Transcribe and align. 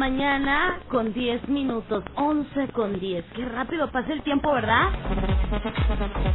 mañana 0.00 0.78
con 0.88 1.12
10 1.12 1.46
minutos, 1.50 2.02
11 2.14 2.68
con 2.68 2.98
10. 2.98 3.22
Qué 3.36 3.44
rápido 3.44 3.90
pasa 3.92 4.14
el 4.14 4.22
tiempo, 4.22 4.50
¿verdad? 4.50 4.88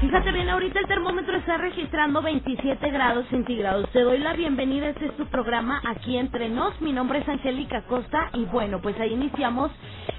Fíjate 0.01 0.31
bien, 0.33 0.49
ahorita 0.49 0.81
el 0.81 0.85
termómetro 0.85 1.35
está 1.35 1.57
registrando 1.57 2.21
27 2.21 2.91
grados 2.91 3.25
centígrados. 3.29 3.89
Te 3.89 4.01
doy 4.01 4.19
la 4.19 4.33
bienvenida, 4.33 4.89
este 4.89 5.07
es 5.07 5.17
tu 5.17 5.25
programa 5.25 5.81
aquí 5.83 6.15
entre 6.15 6.47
nos. 6.47 6.79
Mi 6.79 6.93
nombre 6.93 7.19
es 7.19 7.27
Angélica 7.27 7.81
Costa 7.87 8.29
y 8.33 8.45
bueno, 8.45 8.81
pues 8.81 8.99
ahí 8.99 9.13
iniciamos 9.13 9.71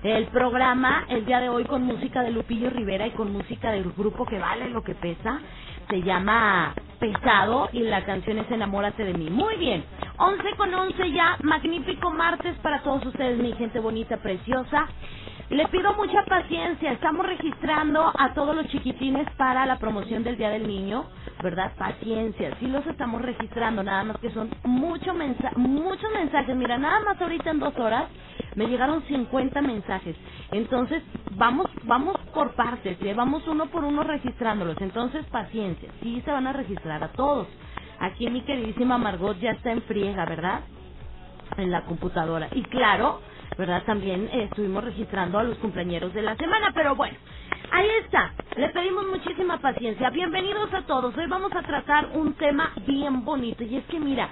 el 0.02 0.26
programa 0.26 1.04
el 1.08 1.24
día 1.24 1.38
de 1.38 1.48
hoy 1.48 1.64
con 1.66 1.84
música 1.84 2.22
de 2.22 2.32
Lupillo 2.32 2.70
Rivera 2.70 3.06
y 3.06 3.12
con 3.12 3.32
música 3.32 3.70
del 3.70 3.92
grupo 3.92 4.26
que 4.26 4.40
vale 4.40 4.70
lo 4.70 4.82
que 4.82 4.96
pesa 4.96 5.40
se 5.88 6.02
llama 6.02 6.74
Pesado 7.00 7.70
y 7.72 7.80
la 7.80 8.04
canción 8.04 8.38
es 8.38 8.50
Enamórate 8.50 9.04
de 9.04 9.14
mí. 9.14 9.30
Muy 9.30 9.56
bien, 9.56 9.84
11 10.18 10.56
con 10.56 10.74
11 10.74 11.12
ya, 11.12 11.38
magnífico 11.42 12.10
martes 12.12 12.56
para 12.58 12.82
todos 12.82 13.04
ustedes, 13.06 13.38
mi 13.38 13.52
gente 13.54 13.80
bonita, 13.80 14.18
preciosa. 14.18 14.88
Le 15.50 15.66
pido 15.68 15.94
mucha 15.94 16.24
paciencia, 16.26 16.92
estamos 16.92 17.26
registrando 17.26 18.12
a 18.18 18.34
todos 18.34 18.56
los 18.56 18.66
chiquitines 18.68 19.28
para 19.36 19.66
la 19.66 19.78
promoción 19.78 20.24
del 20.24 20.36
Día 20.36 20.50
del 20.50 20.66
Niño, 20.68 21.06
¿verdad? 21.42 21.72
Paciencia, 21.78 22.56
sí 22.60 22.66
los 22.68 22.86
estamos 22.86 23.22
registrando, 23.22 23.82
nada 23.82 24.04
más 24.04 24.18
que 24.18 24.30
son 24.30 24.50
mucho 24.64 25.14
mensa 25.14 25.52
muchos 25.56 26.10
mensajes. 26.12 26.56
Mira, 26.56 26.78
nada 26.78 27.00
más 27.00 27.20
ahorita 27.20 27.50
en 27.50 27.60
dos 27.60 27.76
horas 27.78 28.06
me 28.56 28.66
llegaron 28.68 29.02
50 29.04 29.62
mensajes. 29.62 30.16
Entonces, 30.52 31.02
vamos 31.32 31.66
vamos 31.84 32.16
por 32.34 32.54
partes, 32.54 32.98
¿eh? 33.02 33.14
vamos 33.14 33.46
uno 33.48 33.66
por 33.66 33.84
uno 33.84 34.02
registrándolos. 34.04 34.76
Entonces, 34.80 35.24
paciencia, 35.26 35.90
sí 36.02 36.22
se 36.24 36.32
van 36.32 36.46
a 36.48 36.52
registrar 36.52 37.04
a 37.04 37.12
todos. 37.12 37.48
Aquí 38.00 38.28
mi 38.30 38.42
queridísima 38.42 38.98
Margot 38.98 39.38
ya 39.40 39.52
está 39.52 39.72
en 39.72 39.82
friega, 39.82 40.24
¿verdad? 40.26 40.62
En 41.56 41.70
la 41.70 41.82
computadora. 41.84 42.48
Y 42.52 42.62
claro, 42.64 43.20
¿verdad? 43.58 43.82
También 43.84 44.28
eh, 44.32 44.44
estuvimos 44.44 44.84
registrando 44.84 45.38
a 45.38 45.44
los 45.44 45.58
cumpleaños 45.58 46.12
de 46.14 46.22
la 46.22 46.36
semana, 46.36 46.72
pero 46.74 46.96
bueno, 46.96 47.16
ahí 47.72 47.88
está. 48.04 48.32
Le 48.56 48.68
pedimos 48.70 49.06
muchísima 49.06 49.58
paciencia. 49.58 50.10
Bienvenidos 50.10 50.72
a 50.74 50.82
todos. 50.82 51.16
Hoy 51.16 51.26
vamos 51.28 51.52
a 51.54 51.62
tratar 51.62 52.10
un 52.14 52.34
tema 52.34 52.72
bien 52.86 53.24
bonito 53.24 53.64
y 53.64 53.76
es 53.76 53.84
que 53.86 54.00
mira, 54.00 54.30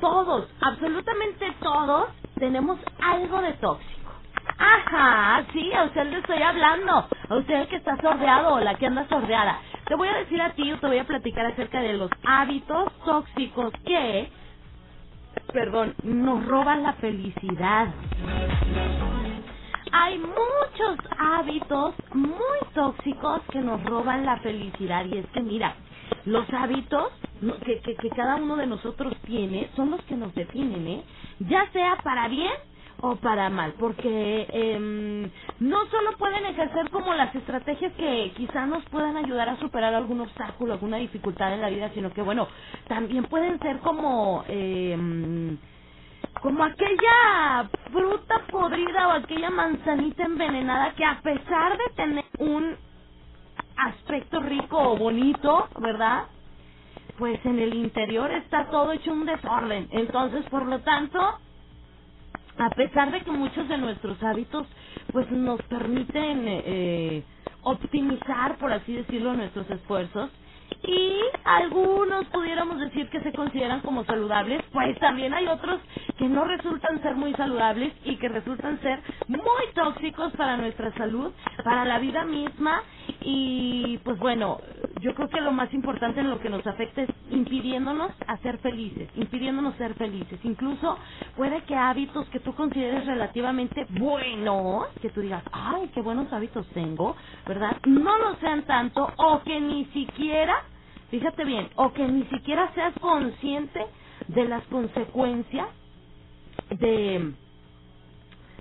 todos, 0.00 0.48
absolutamente 0.60 1.52
todos, 1.62 2.08
tenemos 2.38 2.78
algo 3.00 3.42
de 3.42 3.52
tóxico. 3.54 4.12
Ajá, 4.58 5.44
sí, 5.52 5.72
a 5.72 5.84
usted 5.84 6.06
le 6.10 6.18
estoy 6.18 6.42
hablando. 6.42 7.06
A 7.30 7.36
usted 7.36 7.68
que 7.68 7.76
está 7.76 7.96
sordeado 7.98 8.54
o 8.54 8.60
la 8.60 8.74
que 8.76 8.86
anda 8.86 9.06
sordeada. 9.08 9.60
Te 9.86 9.94
voy 9.96 10.08
a 10.08 10.14
decir 10.18 10.40
a 10.42 10.52
ti, 10.54 10.72
o 10.72 10.78
te 10.78 10.86
voy 10.88 10.98
a 10.98 11.04
platicar 11.04 11.46
acerca 11.46 11.80
de 11.80 11.94
los 11.94 12.10
hábitos 12.26 12.92
tóxicos 13.04 13.72
que 13.86 14.30
perdón, 15.52 15.94
nos 16.02 16.44
roban 16.46 16.82
la 16.82 16.94
felicidad. 16.94 17.88
Hay 19.92 20.18
muchos 20.18 20.98
hábitos 21.18 21.94
muy 22.12 22.58
tóxicos 22.74 23.40
que 23.50 23.60
nos 23.60 23.82
roban 23.84 24.26
la 24.26 24.38
felicidad 24.38 25.04
y 25.06 25.18
es 25.18 25.26
que 25.30 25.40
mira, 25.40 25.74
los 26.24 26.46
hábitos 26.52 27.12
que, 27.64 27.80
que, 27.80 27.94
que 27.96 28.10
cada 28.10 28.36
uno 28.36 28.56
de 28.56 28.66
nosotros 28.66 29.14
tiene 29.26 29.70
son 29.76 29.90
los 29.90 30.02
que 30.02 30.16
nos 30.16 30.34
definen, 30.34 30.86
¿eh? 30.86 31.04
Ya 31.40 31.70
sea 31.72 31.96
para 32.02 32.28
bien 32.28 32.52
o 33.00 33.16
para 33.16 33.50
mal, 33.50 33.74
porque 33.78 34.46
eh, 34.50 35.30
no 35.60 35.86
solo 35.86 36.16
pueden 36.18 36.46
ejercer 36.46 36.90
como 36.90 37.14
las 37.14 37.34
estrategias 37.34 37.92
que 37.94 38.32
quizá 38.36 38.66
nos 38.66 38.84
puedan 38.86 39.16
ayudar 39.16 39.48
a 39.48 39.56
superar 39.58 39.94
algún 39.94 40.20
obstáculo, 40.22 40.74
alguna 40.74 40.96
dificultad 40.98 41.52
en 41.54 41.60
la 41.60 41.70
vida, 41.70 41.90
sino 41.94 42.12
que 42.12 42.22
bueno, 42.22 42.48
también 42.88 43.24
pueden 43.24 43.58
ser 43.60 43.78
como 43.80 44.44
eh, 44.48 45.56
como 46.42 46.64
aquella 46.64 47.68
fruta 47.92 48.42
podrida 48.50 49.08
o 49.08 49.12
aquella 49.12 49.50
manzanita 49.50 50.24
envenenada 50.24 50.92
que 50.94 51.04
a 51.04 51.20
pesar 51.22 51.76
de 51.78 51.94
tener 51.94 52.24
un 52.38 52.76
aspecto 53.76 54.40
rico 54.40 54.78
o 54.78 54.96
bonito, 54.96 55.68
¿verdad? 55.80 56.24
Pues 57.18 57.44
en 57.44 57.58
el 57.58 57.74
interior 57.74 58.30
está 58.30 58.66
todo 58.70 58.92
hecho 58.92 59.12
un 59.12 59.26
desorden. 59.26 59.88
Entonces, 59.90 60.44
por 60.50 60.66
lo 60.66 60.80
tanto, 60.80 61.38
a 62.58 62.70
pesar 62.70 63.12
de 63.12 63.22
que 63.22 63.32
muchos 63.32 63.68
de 63.68 63.78
nuestros 63.78 64.22
hábitos 64.22 64.66
pues 65.12 65.30
nos 65.32 65.62
permiten 65.64 66.44
eh, 66.46 67.24
optimizar, 67.62 68.58
por 68.58 68.72
así 68.72 68.94
decirlo, 68.94 69.34
nuestros 69.34 69.70
esfuerzos, 69.70 70.30
y 70.82 71.20
algunos 71.44 72.26
pudiéramos 72.26 72.78
decir 72.78 73.08
que 73.08 73.20
se 73.20 73.32
consideran 73.32 73.80
como 73.80 74.04
saludables, 74.04 74.62
pues 74.72 74.98
también 74.98 75.34
hay 75.34 75.46
otros 75.46 75.80
que 76.18 76.28
no 76.28 76.44
resultan 76.44 77.02
ser 77.02 77.14
muy 77.14 77.32
saludables 77.34 77.92
y 78.04 78.16
que 78.16 78.28
resultan 78.28 78.80
ser 78.80 79.00
muy 79.28 79.72
tóxicos 79.74 80.32
para 80.32 80.56
nuestra 80.56 80.92
salud, 80.94 81.32
para 81.64 81.84
la 81.84 81.98
vida 81.98 82.24
misma 82.24 82.82
y 83.20 83.98
pues 84.04 84.18
bueno, 84.18 84.58
yo 85.00 85.14
creo 85.14 85.28
que 85.28 85.40
lo 85.40 85.52
más 85.52 85.72
importante 85.74 86.20
en 86.20 86.30
lo 86.30 86.40
que 86.40 86.48
nos 86.48 86.66
afecta 86.66 87.02
es 87.02 87.10
impidiéndonos 87.30 88.12
a 88.26 88.36
ser 88.38 88.58
felices, 88.58 89.08
impidiéndonos 89.16 89.74
ser 89.76 89.94
felices. 89.94 90.38
Incluso 90.44 90.98
puede 91.36 91.62
que 91.62 91.74
hábitos 91.74 92.28
que 92.28 92.40
tú 92.40 92.54
consideres 92.54 93.06
relativamente 93.06 93.86
buenos, 93.90 94.86
que 95.02 95.10
tú 95.10 95.20
digas, 95.20 95.42
ay, 95.52 95.90
qué 95.94 96.00
buenos 96.00 96.32
hábitos 96.32 96.66
tengo, 96.68 97.16
¿verdad? 97.46 97.76
No 97.86 98.16
lo 98.18 98.36
sean 98.36 98.62
tanto 98.62 99.08
o 99.16 99.42
que 99.42 99.60
ni 99.60 99.84
siquiera 99.86 100.55
Fíjate 101.10 101.44
bien, 101.44 101.68
o 101.76 101.92
que 101.92 102.06
ni 102.06 102.24
siquiera 102.26 102.72
seas 102.74 102.94
consciente 103.00 103.86
de 104.28 104.44
las 104.48 104.64
consecuencias 104.66 105.68
de 106.70 107.34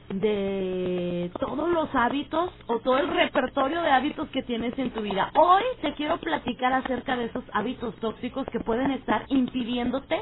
de 0.09 1.31
todos 1.39 1.69
los 1.69 1.89
hábitos 1.95 2.51
o 2.67 2.79
todo 2.79 2.97
el 3.00 3.09
repertorio 3.09 3.81
de 3.81 3.91
hábitos 3.91 4.29
que 4.29 4.44
tienes 4.44 4.78
en 4.79 4.91
tu 4.91 5.01
vida. 5.01 5.31
Hoy 5.35 5.63
te 5.81 5.94
quiero 5.95 6.19
platicar 6.19 6.73
acerca 6.73 7.17
de 7.17 7.25
esos 7.25 7.44
hábitos 7.53 7.95
tóxicos 7.97 8.47
que 8.51 8.59
pueden 8.62 8.91
estar 8.91 9.25
impidiéndote 9.29 10.22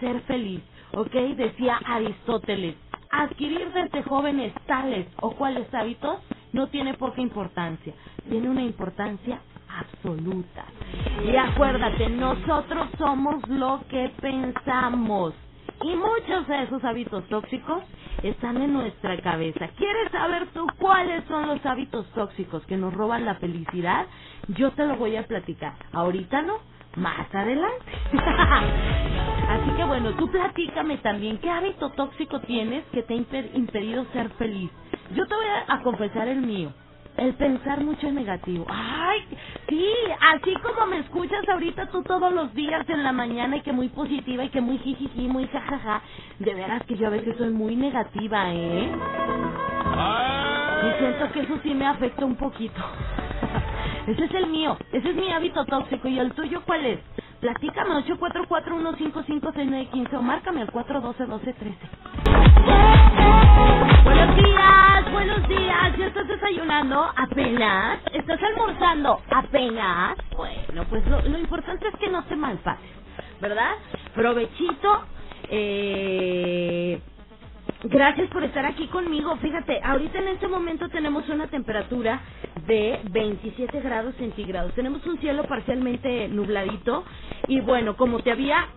ser 0.00 0.20
feliz. 0.22 0.62
¿Ok? 0.94 1.12
Decía 1.36 1.80
Aristóteles, 1.86 2.76
adquirir 3.10 3.72
desde 3.72 4.02
jóvenes 4.04 4.54
tales 4.66 5.08
o 5.22 5.32
cuales 5.32 5.72
hábitos 5.74 6.18
no 6.52 6.68
tiene 6.68 6.94
poca 6.94 7.20
importancia, 7.22 7.94
tiene 8.30 8.48
una 8.50 8.62
importancia 8.62 9.40
absoluta. 9.78 10.64
Y 11.24 11.36
acuérdate, 11.36 12.08
nosotros 12.08 12.88
somos 12.98 13.46
lo 13.48 13.80
que 13.88 14.10
pensamos. 14.20 15.34
Y 15.82 15.94
muchos 15.94 16.46
de 16.48 16.62
esos 16.62 16.82
hábitos 16.84 17.24
tóxicos 17.28 17.82
están 18.22 18.60
en 18.62 18.72
nuestra 18.72 19.20
cabeza. 19.20 19.68
¿Quieres 19.76 20.10
saber 20.10 20.46
tú 20.54 20.66
cuáles 20.78 21.24
son 21.24 21.46
los 21.46 21.64
hábitos 21.66 22.06
tóxicos 22.12 22.64
que 22.66 22.76
nos 22.76 22.94
roban 22.94 23.24
la 23.24 23.34
felicidad? 23.34 24.06
Yo 24.48 24.70
te 24.72 24.86
lo 24.86 24.96
voy 24.96 25.16
a 25.16 25.26
platicar. 25.26 25.74
Ahorita 25.92 26.42
no, 26.42 26.54
más 26.96 27.32
adelante. 27.34 27.84
Así 29.48 29.70
que 29.76 29.84
bueno, 29.84 30.12
tú 30.16 30.30
platícame 30.30 30.96
también 30.98 31.38
qué 31.38 31.50
hábito 31.50 31.90
tóxico 31.90 32.40
tienes 32.40 32.84
que 32.86 33.02
te 33.02 33.14
ha 33.14 33.16
impedido 33.54 34.06
ser 34.12 34.30
feliz. 34.30 34.70
Yo 35.14 35.26
te 35.26 35.34
voy 35.34 35.44
a 35.68 35.82
confesar 35.82 36.28
el 36.28 36.40
mío 36.40 36.72
el 37.16 37.34
pensar 37.34 37.82
mucho 37.82 38.06
en 38.08 38.16
negativo. 38.16 38.66
Ay, 38.68 39.20
sí, 39.68 39.86
así 40.34 40.54
como 40.62 40.86
me 40.86 40.98
escuchas 40.98 41.48
ahorita 41.48 41.86
tú 41.86 42.02
todos 42.02 42.32
los 42.32 42.52
días 42.54 42.88
en 42.88 43.02
la 43.02 43.12
mañana 43.12 43.56
y 43.56 43.60
que 43.62 43.72
muy 43.72 43.88
positiva 43.88 44.44
y 44.44 44.50
que 44.50 44.60
muy 44.60 44.78
jijiji, 44.78 45.26
muy 45.28 45.46
jajaja, 45.48 46.02
de 46.38 46.54
veras 46.54 46.82
que 46.84 46.96
yo 46.96 47.06
a 47.08 47.10
veces 47.10 47.36
soy 47.38 47.50
muy 47.50 47.74
negativa, 47.76 48.52
¿eh? 48.52 48.90
Y 50.82 50.98
siento 50.98 51.30
que 51.32 51.40
eso 51.40 51.58
sí 51.62 51.74
me 51.74 51.86
afecta 51.86 52.24
un 52.24 52.36
poquito. 52.36 52.80
ese 54.06 54.24
es 54.24 54.34
el 54.34 54.46
mío, 54.48 54.76
ese 54.92 55.10
es 55.10 55.16
mi 55.16 55.30
hábito 55.32 55.64
tóxico. 55.64 56.08
¿Y 56.08 56.18
el 56.18 56.32
tuyo 56.32 56.62
cuál 56.64 56.84
es? 56.86 57.00
Platícame 57.40 57.94
844-155-6915 58.06 60.14
o 60.14 60.22
márcame 60.22 60.62
al 60.62 60.72
412-1213. 60.72 61.74
Buenos 64.04 64.36
días, 64.36 65.12
buenos 65.12 65.48
días. 65.48 65.96
¿Ya 65.98 66.06
estás 66.08 66.28
desayunando? 66.28 67.12
¿Apenas? 67.16 68.00
¿Estás 68.12 68.40
almorzando? 68.42 69.24
¿Apenas? 69.30 70.16
Bueno, 70.36 70.84
pues 70.88 71.06
lo, 71.08 71.26
importante 71.38 71.88
es 71.88 71.96
que 71.98 72.08
no 72.10 72.24
se 72.28 72.36
malpases, 72.36 72.90
¿verdad? 73.40 73.72
Provechito. 74.14 75.06
Eh 75.50 77.02
Gracias 77.84 78.30
por 78.30 78.44
estar 78.44 78.66
aquí 78.66 78.88
conmigo. 78.88 79.36
Fíjate, 79.38 79.80
ahorita 79.84 80.18
en 80.20 80.28
este 80.28 80.48
momento 80.48 80.88
tenemos 80.90 81.28
una 81.28 81.48
temperatura 81.48 82.22
de 82.56 83.00
27 83.04 83.80
grados 83.82 84.16
centígrados. 84.16 84.74
Tenemos 84.74 85.06
un 85.06 85.18
cielo 85.20 85.46
parcialmente 85.46 86.28
nubladito 86.28 87.04
y 87.48 87.60
bueno, 87.60 87.96
como 87.96 88.20
te 88.22 88.32
había 88.32 88.68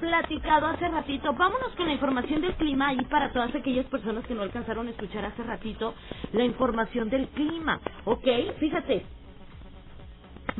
platicado 0.00 0.66
hace 0.68 0.88
ratito, 0.88 1.32
vámonos 1.34 1.74
con 1.76 1.86
la 1.86 1.94
información 1.94 2.42
del 2.42 2.56
clima 2.56 2.92
y 2.94 3.04
para 3.06 3.32
todas 3.32 3.54
aquellas 3.54 3.86
personas 3.86 4.26
que 4.26 4.34
no 4.34 4.42
alcanzaron 4.42 4.88
a 4.88 4.90
escuchar 4.90 5.24
hace 5.26 5.42
ratito 5.44 5.94
la 6.32 6.44
información 6.44 7.10
del 7.10 7.28
clima. 7.30 7.80
¿Ok? 8.04 8.26
Fíjate, 8.60 9.06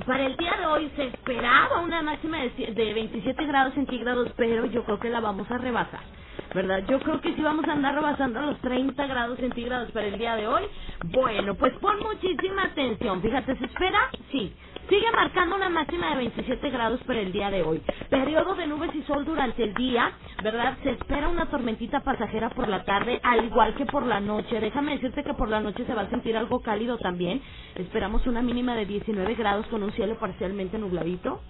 para 0.06 0.26
el 0.26 0.36
día 0.36 0.56
de 0.58 0.66
hoy 0.66 0.92
se 0.96 1.08
esperaba 1.08 1.80
una 1.82 2.02
máxima 2.02 2.38
de 2.38 2.94
27 2.94 3.46
grados 3.46 3.74
centígrados, 3.74 4.32
pero 4.36 4.66
yo 4.66 4.84
creo 4.84 5.00
que 5.00 5.10
la 5.10 5.20
vamos 5.20 5.50
a 5.50 5.58
rebasar. 5.58 6.02
¿Verdad? 6.54 6.84
Yo 6.88 7.00
creo 7.00 7.20
que 7.20 7.34
sí 7.34 7.42
vamos 7.42 7.66
a 7.68 7.72
andar 7.72 7.94
rebasando 7.94 8.40
los 8.40 8.58
30 8.60 9.06
grados 9.06 9.38
centígrados 9.38 9.90
para 9.92 10.06
el 10.06 10.18
día 10.18 10.36
de 10.36 10.46
hoy. 10.46 10.64
Bueno, 11.06 11.54
pues 11.54 11.72
pon 11.80 11.98
muchísima 12.00 12.64
atención. 12.64 13.22
Fíjate, 13.22 13.56
¿se 13.56 13.64
espera? 13.66 14.10
Sí. 14.30 14.54
Sigue 14.88 15.10
marcando 15.12 15.56
una 15.56 15.68
máxima 15.68 16.10
de 16.10 16.16
27 16.16 16.70
grados 16.70 17.00
para 17.04 17.20
el 17.20 17.32
día 17.32 17.50
de 17.50 17.62
hoy. 17.62 17.82
Periodo 18.08 18.54
de 18.54 18.68
nubes 18.68 18.94
y 18.94 19.02
sol 19.02 19.24
durante 19.24 19.64
el 19.64 19.74
día, 19.74 20.12
¿verdad? 20.44 20.76
Se 20.84 20.90
espera 20.90 21.28
una 21.28 21.46
tormentita 21.46 22.00
pasajera 22.00 22.50
por 22.50 22.68
la 22.68 22.84
tarde, 22.84 23.20
al 23.24 23.44
igual 23.44 23.74
que 23.74 23.84
por 23.84 24.06
la 24.06 24.20
noche. 24.20 24.60
Déjame 24.60 24.92
decirte 24.92 25.24
que 25.24 25.34
por 25.34 25.48
la 25.48 25.60
noche 25.60 25.84
se 25.84 25.94
va 25.94 26.02
a 26.02 26.10
sentir 26.10 26.36
algo 26.36 26.60
cálido 26.60 26.98
también. 26.98 27.42
Esperamos 27.74 28.26
una 28.26 28.42
mínima 28.42 28.76
de 28.76 28.86
19 28.86 29.34
grados 29.34 29.66
con 29.66 29.82
un 29.82 29.92
cielo 29.92 30.16
parcialmente 30.18 30.78
nubladito. 30.78 31.40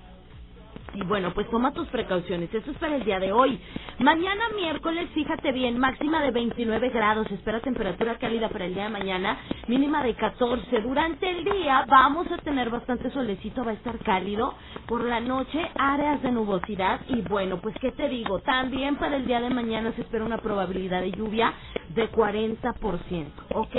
Y 0.94 1.02
bueno, 1.04 1.32
pues 1.34 1.48
toma 1.50 1.72
tus 1.72 1.88
precauciones. 1.88 2.52
Eso 2.52 2.70
es 2.70 2.78
para 2.78 2.96
el 2.96 3.04
día 3.04 3.20
de 3.20 3.32
hoy. 3.32 3.60
Mañana 3.98 4.44
miércoles, 4.56 5.08
fíjate 5.14 5.52
bien, 5.52 5.78
máxima 5.78 6.22
de 6.22 6.30
29 6.30 6.90
grados. 6.90 7.30
Espera 7.30 7.60
temperatura 7.60 8.16
cálida 8.18 8.48
para 8.48 8.66
el 8.66 8.74
día 8.74 8.84
de 8.84 8.90
mañana, 8.90 9.38
mínima 9.68 10.02
de 10.02 10.14
14. 10.14 10.80
Durante 10.80 11.30
el 11.30 11.44
día 11.44 11.84
vamos 11.88 12.30
a 12.32 12.38
tener 12.38 12.70
bastante 12.70 13.10
solecito, 13.10 13.64
va 13.64 13.72
a 13.72 13.74
estar 13.74 13.98
cálido. 13.98 14.54
Por 14.86 15.04
la 15.04 15.20
noche, 15.20 15.60
áreas 15.78 16.22
de 16.22 16.32
nubosidad. 16.32 17.00
Y 17.08 17.22
bueno, 17.22 17.60
pues 17.60 17.74
qué 17.80 17.92
te 17.92 18.08
digo, 18.08 18.40
también 18.40 18.96
para 18.96 19.16
el 19.16 19.26
día 19.26 19.40
de 19.40 19.50
mañana 19.50 19.92
se 19.92 20.02
espera 20.02 20.24
una 20.24 20.38
probabilidad 20.38 21.02
de 21.02 21.12
lluvia 21.12 21.52
de 21.90 22.10
40%. 22.10 23.26
¿Ok? 23.54 23.74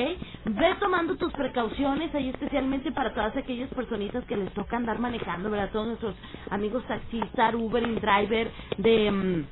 Ve 0.45 0.75
tomando 0.79 1.15
tus 1.17 1.31
precauciones, 1.33 2.13
ahí 2.15 2.29
especialmente 2.29 2.91
para 2.91 3.13
todas 3.13 3.35
aquellas 3.35 3.69
personitas 3.69 4.23
que 4.25 4.37
les 4.37 4.53
toca 4.53 4.77
andar 4.77 4.99
manejando, 4.99 5.49
¿verdad? 5.49 5.69
Todos 5.71 5.87
nuestros 5.87 6.15
amigos 6.49 6.83
taxistas, 6.87 7.53
Uber, 7.55 7.83
Driver, 7.99 8.51
de... 8.77 9.11
Mm, 9.11 9.45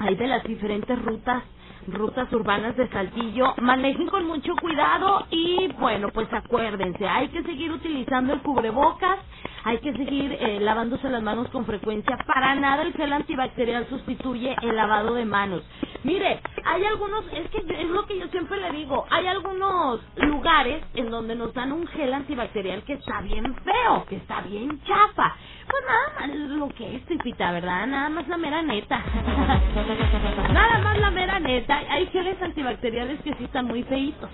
ahí 0.00 0.14
de 0.16 0.26
las 0.26 0.44
diferentes 0.44 1.00
rutas 1.02 1.42
rutas 1.86 2.30
urbanas 2.32 2.76
de 2.76 2.88
Saltillo. 2.88 3.54
Manejen 3.62 4.08
con 4.08 4.26
mucho 4.26 4.54
cuidado 4.56 5.26
y 5.30 5.68
bueno, 5.78 6.08
pues 6.12 6.28
acuérdense, 6.32 7.06
hay 7.08 7.28
que 7.28 7.42
seguir 7.44 7.72
utilizando 7.72 8.34
el 8.34 8.42
cubrebocas, 8.42 9.18
hay 9.64 9.78
que 9.78 9.92
seguir 9.94 10.36
eh, 10.38 10.60
lavándose 10.60 11.08
las 11.08 11.22
manos 11.22 11.48
con 11.48 11.64
frecuencia. 11.64 12.18
Para 12.26 12.54
nada 12.54 12.82
el 12.82 12.92
gel 12.92 13.12
antibacterial 13.12 13.86
sustituye 13.88 14.54
el 14.62 14.76
lavado 14.76 15.14
de 15.14 15.24
manos. 15.24 15.62
Mire, 16.04 16.40
hay 16.64 16.84
algunos, 16.84 17.24
es 17.32 17.48
que 17.50 17.58
es 17.58 17.88
lo 17.88 18.06
que 18.06 18.18
yo 18.18 18.28
siempre 18.28 18.60
le 18.60 18.70
digo, 18.72 19.06
hay 19.10 19.26
algunos 19.26 20.00
lugares 20.16 20.84
en 20.94 21.10
donde 21.10 21.34
nos 21.34 21.52
dan 21.54 21.72
un 21.72 21.86
gel 21.88 22.12
antibacterial 22.12 22.82
que 22.84 22.94
está 22.94 23.20
bien 23.22 23.54
feo, 23.64 24.04
que 24.08 24.16
está 24.16 24.42
bien 24.42 24.80
chafa. 24.84 25.36
Pues 25.68 25.84
nada 25.88 26.12
más 26.20 26.30
lo 26.58 26.74
que 26.74 26.96
es, 26.96 27.06
Tripita, 27.06 27.52
¿verdad? 27.52 27.86
Nada 27.88 28.10
más 28.10 28.28
la 28.28 28.38
mera 28.38 28.62
neta. 28.62 29.02
nada 30.52 30.78
más 30.80 30.98
la 30.98 31.10
mera 31.12 31.40
neta. 31.40 31.78
Hay 31.90 32.06
geles 32.08 32.40
antibacteriales 32.42 33.22
que 33.22 33.34
sí 33.36 33.44
están 33.44 33.66
muy 33.66 33.84
feitos. 33.84 34.30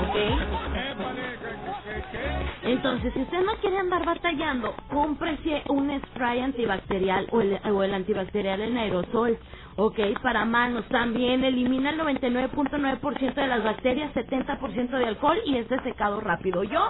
¿Ok? 0.00 0.16
Entonces, 2.62 3.12
si 3.14 3.22
usted 3.22 3.42
no 3.44 3.54
quiere 3.60 3.78
andar 3.78 4.04
batallando, 4.04 4.76
cómprese 4.88 5.64
un 5.68 5.90
spray 6.08 6.40
antibacterial 6.40 7.28
o 7.32 7.40
el, 7.42 7.60
o 7.72 7.82
el 7.84 7.94
antibacterial 7.94 8.62
en 8.62 8.78
aerosol. 8.78 9.38
Ok, 9.76 9.98
para 10.22 10.44
manos 10.46 10.88
también 10.90 11.44
elimina 11.44 11.90
el 11.90 12.00
99.9% 12.00 13.34
de 13.34 13.46
las 13.48 13.64
bacterias, 13.64 14.12
70% 14.14 14.90
de 14.98 15.06
alcohol 15.08 15.38
y 15.46 15.56
es 15.56 15.68
de 15.68 15.80
secado 15.82 16.20
rápido. 16.20 16.64
Yo 16.64 16.80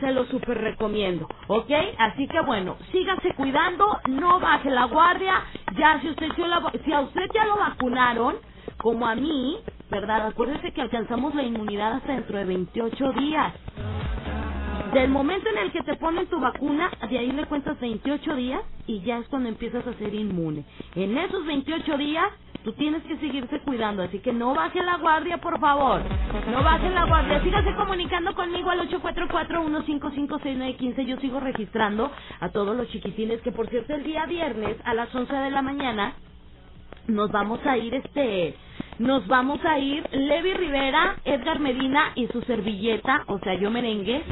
se 0.00 0.12
lo 0.12 0.24
super 0.26 0.58
recomiendo, 0.58 1.30
¿ok? 1.48 1.70
Así 1.98 2.28
que 2.28 2.40
bueno, 2.42 2.76
sígase 2.92 3.34
cuidando, 3.34 3.86
no 4.06 4.40
baje 4.40 4.70
la 4.70 4.84
guardia, 4.86 5.42
ya 5.78 6.00
si 6.00 6.10
usted 6.10 6.28
si 6.84 6.92
a 6.92 7.00
usted 7.00 7.30
ya 7.34 7.46
lo 7.46 7.58
vacunaron, 7.58 8.36
como 8.78 9.06
a 9.06 9.14
mí, 9.16 9.58
¿verdad? 9.90 10.28
Acuérdese 10.28 10.72
que 10.72 10.82
alcanzamos 10.82 11.34
la 11.34 11.44
inmunidad 11.44 11.94
hasta 11.94 12.14
dentro 12.14 12.38
de 12.38 12.44
28 12.46 13.12
días. 13.14 13.54
Del 14.96 15.10
momento 15.10 15.50
en 15.50 15.58
el 15.58 15.72
que 15.72 15.82
te 15.84 15.96
ponen 15.96 16.28
tu 16.28 16.40
vacuna, 16.40 16.90
de 17.10 17.18
ahí 17.18 17.32
le 17.32 17.46
cuentas 17.46 17.78
28 17.80 18.36
días 18.36 18.62
y 18.86 19.02
ya 19.02 19.18
es 19.18 19.28
cuando 19.28 19.50
empiezas 19.50 19.86
a 19.86 19.94
ser 19.94 20.14
inmune. 20.14 20.64
En 20.96 21.18
esos 21.18 21.46
28 21.46 21.98
días, 21.98 22.26
tú 22.64 22.72
tienes 22.74 23.02
que 23.04 23.18
seguirse 23.18 23.60
cuidando, 23.62 24.02
así 24.04 24.20
que 24.20 24.32
no 24.32 24.54
baje 24.54 24.82
la 24.82 24.96
guardia, 24.98 25.38
por 25.38 25.60
favor. 25.60 26.02
No 26.50 26.64
baje 26.64 26.90
la 26.90 27.06
guardia. 27.06 27.42
Sígase 27.44 27.74
comunicando 27.76 28.34
conmigo 28.34 28.70
al 28.70 28.88
844-1556915. 28.90 31.06
Yo 31.06 31.18
sigo 31.18 31.40
registrando 31.40 32.10
a 32.40 32.50
todos 32.50 32.76
los 32.76 32.88
chiquitines 32.90 33.42
que, 33.42 33.52
por 33.52 33.68
cierto, 33.68 33.94
el 33.94 34.04
día 34.04 34.26
viernes 34.26 34.78
a 34.84 34.94
las 34.94 35.14
11 35.14 35.34
de 35.34 35.52
la 35.52 35.62
mañana 35.62 36.14
nos 37.08 37.32
vamos 37.32 37.60
a 37.66 37.78
ir 37.78 37.94
este 37.94 38.56
nos 38.98 39.26
vamos 39.26 39.62
a 39.64 39.78
ir 39.78 40.08
Levi 40.10 40.54
Rivera, 40.54 41.16
Edgar 41.24 41.58
Medina 41.60 42.12
y 42.14 42.26
su 42.28 42.40
servilleta, 42.42 43.24
o 43.26 43.38
sea, 43.40 43.54
yo 43.54 43.70
merengue. 43.70 44.22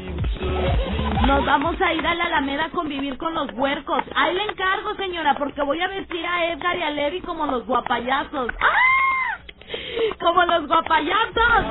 Nos 1.27 1.45
vamos 1.45 1.79
a 1.81 1.93
ir 1.93 2.05
a 2.05 2.15
la 2.15 2.25
Alameda 2.25 2.65
a 2.65 2.69
convivir 2.69 3.17
con 3.17 3.33
los 3.35 3.51
huercos. 3.53 4.03
Ahí 4.15 4.33
le 4.33 4.43
encargo, 4.43 4.95
señora, 4.95 5.35
porque 5.35 5.61
voy 5.61 5.79
a 5.81 5.87
vestir 5.87 6.25
a 6.25 6.51
Edgar 6.51 6.77
y 6.77 6.81
a 6.81 6.89
Levi 6.89 7.21
como 7.21 7.45
los 7.45 7.65
guapayazos. 7.65 8.49
¡Ah! 8.59 9.37
Como 10.19 10.43
los 10.45 10.67
guapayazos. 10.67 11.65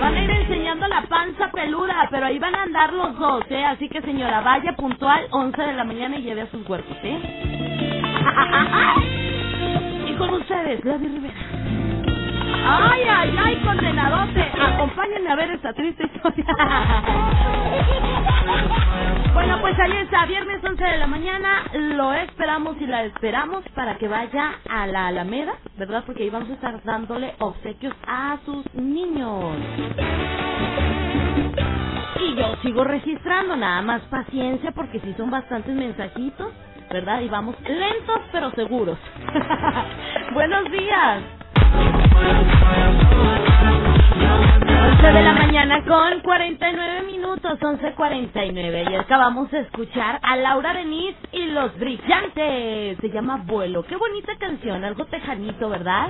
Van 0.00 0.14
a 0.14 0.24
ir 0.24 0.30
enseñando 0.30 0.88
la 0.88 1.02
panza 1.02 1.50
peluda, 1.50 2.06
pero 2.10 2.26
ahí 2.26 2.38
van 2.38 2.54
a 2.54 2.62
andar 2.62 2.92
los 2.92 3.18
dos, 3.18 3.44
¿eh? 3.50 3.64
Así 3.64 3.88
que, 3.88 4.02
señora, 4.02 4.40
vaya 4.40 4.74
puntual, 4.76 5.26
11 5.30 5.62
de 5.62 5.72
la 5.72 5.84
mañana 5.84 6.18
y 6.18 6.22
lleve 6.22 6.42
a 6.42 6.50
sus 6.50 6.68
huercos, 6.68 6.96
¿eh? 7.02 7.18
y 10.06 10.12
con 10.14 10.34
ustedes, 10.34 10.84
Levi 10.84 11.08
Rivera. 11.08 11.79
Ay, 12.64 13.02
ay, 13.08 13.34
ay, 13.38 13.56
condenadote. 13.64 14.42
Acompáñenme 14.60 15.30
a 15.30 15.36
ver 15.36 15.50
esta 15.52 15.72
triste 15.72 16.04
historia. 16.04 16.44
bueno, 19.34 19.58
pues 19.60 19.78
ahí 19.78 19.92
está, 20.02 20.26
viernes 20.26 20.62
11 20.64 20.82
de 20.84 20.98
la 20.98 21.06
mañana. 21.06 21.62
Lo 21.74 22.12
esperamos 22.14 22.76
y 22.80 22.86
la 22.86 23.04
esperamos 23.04 23.64
para 23.74 23.96
que 23.98 24.08
vaya 24.08 24.52
a 24.68 24.86
la 24.86 25.06
Alameda, 25.08 25.54
¿verdad? 25.78 26.02
Porque 26.06 26.24
ahí 26.24 26.30
vamos 26.30 26.50
a 26.50 26.54
estar 26.54 26.82
dándole 26.84 27.34
obsequios 27.38 27.94
a 28.06 28.38
sus 28.44 28.64
niños. 28.74 29.56
Y 32.20 32.34
yo 32.34 32.56
sigo 32.62 32.84
registrando, 32.84 33.56
nada 33.56 33.80
más 33.82 34.02
paciencia 34.02 34.72
porque 34.72 35.00
si 35.00 35.14
son 35.14 35.30
bastantes 35.30 35.74
mensajitos, 35.74 36.52
¿verdad? 36.90 37.20
Y 37.22 37.28
vamos 37.28 37.56
lentos 37.62 38.20
pero 38.32 38.50
seguros. 38.52 38.98
Buenos 40.34 40.70
días. 40.70 41.22
11 45.00 45.12
de 45.12 45.22
la 45.22 45.32
mañana 45.32 45.84
con 45.84 46.20
49 46.20 47.02
minutos, 47.06 47.58
11.49. 47.60 48.90
Y 48.90 48.94
acabamos 48.96 49.50
de 49.50 49.60
escuchar 49.60 50.18
a 50.22 50.36
Laura 50.36 50.74
Denise 50.74 51.16
y 51.32 51.46
los 51.46 51.76
brillantes. 51.78 52.98
Se 53.00 53.10
llama 53.10 53.42
Vuelo. 53.46 53.82
Qué 53.84 53.96
bonita 53.96 54.36
canción, 54.38 54.84
algo 54.84 55.06
tejanito, 55.06 55.68
¿verdad? 55.70 56.08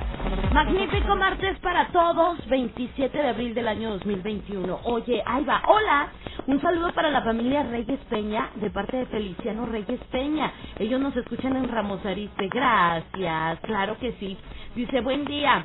Magnífico 0.53 1.15
martes 1.17 1.59
para 1.61 1.89
todos, 1.89 2.47
27 2.49 3.17
de 3.17 3.29
abril 3.29 3.55
del 3.55 3.69
año 3.69 3.91
2021. 3.91 4.81
Oye, 4.85 5.23
ahí 5.27 5.45
va. 5.45 5.63
Hola, 5.69 6.09
un 6.47 6.61
saludo 6.61 6.93
para 6.93 7.11
la 7.11 7.23
familia 7.23 7.63
Reyes 7.65 8.01
Peña, 8.09 8.51
de 8.57 8.71
parte 8.71 8.97
de 8.97 9.07
Feliciano 9.07 9.67
Reyes 9.67 10.01
Peña. 10.11 10.53
Ellos 10.79 11.01
nos 11.01 11.17
escuchan 11.17 11.57
en 11.57 11.69
Ramos 11.69 12.05
Ariste. 12.05 12.49
Gracias, 12.49 13.61
claro 13.61 13.97
que 13.99 14.13
sí. 14.19 14.37
Dice, 14.75 15.01
buen 15.01 15.25
día. 15.25 15.65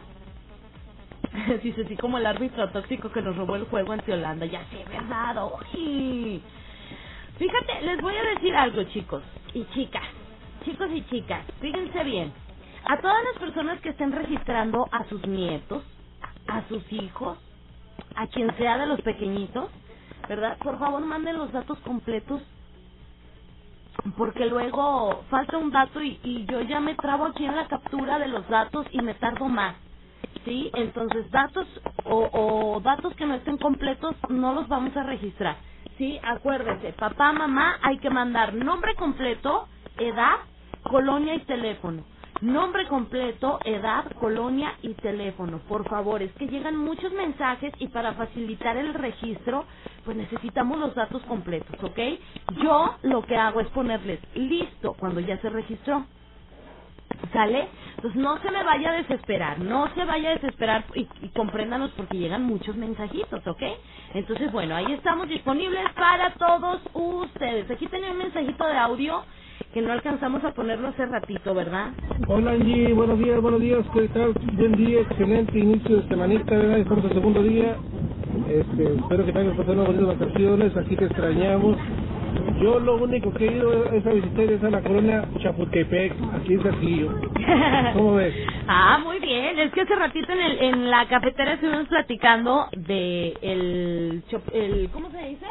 Dice 1.64 1.84
así 1.84 1.96
como 1.98 2.18
el 2.18 2.26
árbitro 2.26 2.70
tóxico 2.70 3.12
que 3.12 3.22
nos 3.22 3.36
robó 3.36 3.56
el 3.56 3.66
juego 3.66 3.94
ante 3.94 4.14
Holanda. 4.14 4.46
Ya 4.46 4.64
sé, 4.70 4.84
¿verdad? 4.90 5.36
Uy. 5.74 6.42
Fíjate, 7.38 7.82
les 7.82 8.02
voy 8.02 8.16
a 8.16 8.24
decir 8.36 8.56
algo, 8.56 8.84
chicos 8.86 9.24
y 9.54 9.66
chicas. 9.74 10.04
Chicos 10.64 10.90
y 10.94 11.04
chicas, 11.08 11.46
fíjense 11.60 12.04
bien. 12.04 12.34
A 12.88 12.98
todas 13.00 13.24
las 13.24 13.40
personas 13.40 13.82
que 13.82 13.90
estén 13.90 14.12
registrando 14.12 14.88
a 14.92 15.04
sus 15.06 15.26
nietos, 15.28 15.84
a 16.48 16.68
sus 16.68 16.92
hijos, 16.94 17.38
a 18.16 18.28
quien 18.28 18.56
sea 18.58 18.78
de 18.78 18.88
los 18.88 19.02
pequeñitos, 19.02 19.70
¿verdad? 20.30 20.58
Por 20.60 20.80
favor, 20.80 21.04
manden 21.04 21.38
los 21.38 21.52
datos 21.52 21.80
completos 21.80 22.42
porque 24.18 24.46
luego 24.46 25.24
falta 25.30 25.58
un 25.58 25.72
dato 25.72 26.02
y, 26.02 26.20
y 26.24 26.46
yo 26.46 26.62
ya 26.62 26.80
me 26.80 26.96
trabo 26.96 27.26
aquí 27.26 27.46
en 27.46 27.56
la 27.56 27.68
captura 27.68 28.20
de 28.20 28.28
los 28.28 28.48
datos 28.50 28.86
y 28.92 29.02
me 29.02 29.14
tardo 29.16 29.46
más. 29.48 29.76
¿Sí? 30.46 30.72
Entonces, 30.76 31.30
datos 31.32 31.68
o, 32.06 32.30
o 32.34 32.82
datos 32.82 33.16
que 33.16 33.26
no 33.28 33.36
estén 33.36 33.58
completos 33.58 34.16
no 34.30 34.54
los 34.54 34.68
vamos 34.68 34.96
a 34.98 35.04
registrar, 35.04 35.58
¿sí? 35.98 36.20
Acuérdense, 36.24 36.94
papá, 36.94 37.34
mamá, 37.34 37.80
hay 37.84 38.00
que 38.00 38.10
mandar 38.12 38.54
nombre 38.56 38.96
completo, 38.96 39.68
edad, 39.98 40.38
colonia 40.84 41.36
y 41.36 41.42
teléfono. 41.46 42.06
Nombre 42.42 42.88
completo, 42.88 43.62
edad, 43.64 44.12
colonia 44.20 44.78
y 44.84 44.96
teléfono. 44.96 45.60
Por 45.68 45.88
favor, 45.90 46.22
es 46.22 46.34
que 46.36 46.48
llegan 46.50 46.78
muchos 46.78 47.12
mensajes 47.14 47.74
y 47.80 47.88
para 47.88 48.14
facilitar 48.14 48.78
el 48.78 48.94
registro, 48.94 49.66
pues 50.06 50.18
necesitamos 50.18 50.80
los 50.80 50.94
datos 50.94 51.24
completos, 51.24 51.82
¿ok? 51.84 52.00
Yo 52.62 52.98
lo 53.04 53.26
que 53.26 53.38
hago 53.38 53.62
es 53.62 53.70
ponerles 53.70 54.20
listo 54.36 54.96
cuando 55.00 55.22
ya 55.22 55.40
se 55.42 55.50
registró. 55.50 56.06
¿Sale? 57.34 57.70
Entonces 57.96 58.22
no 58.22 58.40
se 58.42 58.52
me 58.52 58.64
vaya 58.64 58.92
a 58.92 58.98
desesperar, 58.98 59.60
no 59.60 59.90
se 59.96 60.06
vaya 60.06 60.32
a 60.32 60.36
desesperar 60.36 60.86
y, 60.96 61.10
y 61.22 61.32
compréndanos 61.32 61.92
porque 61.94 62.18
llegan 62.18 62.44
muchos 62.46 62.76
mensajitos, 62.78 63.46
¿ok? 63.48 63.64
Entonces, 64.14 64.52
bueno, 64.52 64.76
ahí 64.76 64.94
estamos 64.94 65.30
disponibles 65.30 65.92
para 65.96 66.36
todos 66.38 66.82
ustedes. 66.94 67.70
Aquí 67.72 67.88
tenía 67.88 68.12
un 68.12 68.20
mensajito 68.20 68.66
de 68.68 68.78
audio 68.78 69.26
que 69.74 69.82
no 69.82 69.94
alcanzamos 69.94 70.44
a 70.46 70.54
ponerlo 70.54 70.90
hace 70.90 71.06
ratito, 71.08 71.54
¿verdad? 71.56 71.96
Hola 72.28 72.52
Angie, 72.54 72.94
buenos 72.94 73.20
días, 73.20 73.42
buenos 73.42 73.62
días, 73.62 73.86
¿qué 73.94 74.08
tal? 74.10 74.34
Buen 74.54 74.74
día, 74.78 75.02
excelente 75.02 75.60
inicio 75.60 75.98
de 75.98 76.08
semanita, 76.10 76.56
¿verdad? 76.58 76.80
Estamos 76.80 77.06
el 77.06 77.14
segundo 77.14 77.44
día. 77.44 77.78
Este, 78.48 78.96
espero 78.96 79.26
que 79.26 79.34
tengas 79.34 79.56
pasado 79.58 79.74
unas 79.74 79.88
bonitas 79.88 80.20
vacaciones, 80.20 80.78
aquí 80.78 80.98
te 80.98 81.06
extrañamos. 81.06 81.78
Yo 82.62 82.80
lo 82.80 82.96
único 82.96 83.34
que 83.34 83.48
he 83.48 83.52
ido 83.52 83.86
es 83.92 84.06
a 84.06 84.12
visitar 84.12 84.44
es 84.46 84.64
a 84.64 84.70
la 84.70 84.82
colonia 84.82 85.28
Chapultepec, 85.42 86.14
aquí 86.34 86.54
en 86.54 86.64
Saltillo. 86.64 87.12
¿Cómo 87.94 88.16
ves? 88.16 88.34
Ah, 88.68 88.98
muy 89.04 89.20
bien. 89.20 89.60
Es 89.60 89.74
que 89.74 89.82
hace 89.82 89.96
ratito 89.96 90.32
en, 90.32 90.40
el, 90.40 90.60
en 90.60 90.90
la 90.90 91.06
cafetera 91.08 91.54
estuvimos 91.54 91.88
platicando 91.88 92.68
de 92.72 93.34
el, 93.42 94.24
el... 94.54 94.90
¿Cómo 94.94 95.12
se 95.12 95.18
dice? 95.18 95.46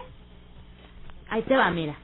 Ahí 1.28 1.42
te 1.42 1.56
va, 1.56 1.70
mira. 1.70 1.94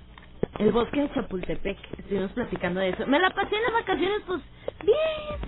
El 0.58 0.70
bosque 0.70 1.00
de 1.00 1.12
Chapultepec. 1.12 1.78
Estuvimos 1.98 2.32
platicando 2.32 2.80
de 2.80 2.90
eso. 2.90 3.06
Me 3.06 3.18
la 3.18 3.30
pasé 3.30 3.56
en 3.56 3.62
las 3.62 3.72
vacaciones, 3.72 4.20
pues, 4.26 4.42
bien. 4.84 5.40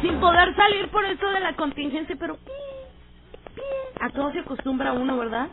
Sin 0.00 0.18
poder 0.18 0.56
salir 0.56 0.88
por 0.88 1.04
eso 1.04 1.26
de 1.28 1.40
la 1.40 1.54
contingencia, 1.56 2.16
pero 2.18 2.38
bien, 2.46 3.54
bien. 3.54 3.66
A 4.00 4.08
todo 4.10 4.32
se 4.32 4.38
acostumbra 4.38 4.94
uno, 4.94 5.18
¿verdad? 5.18 5.48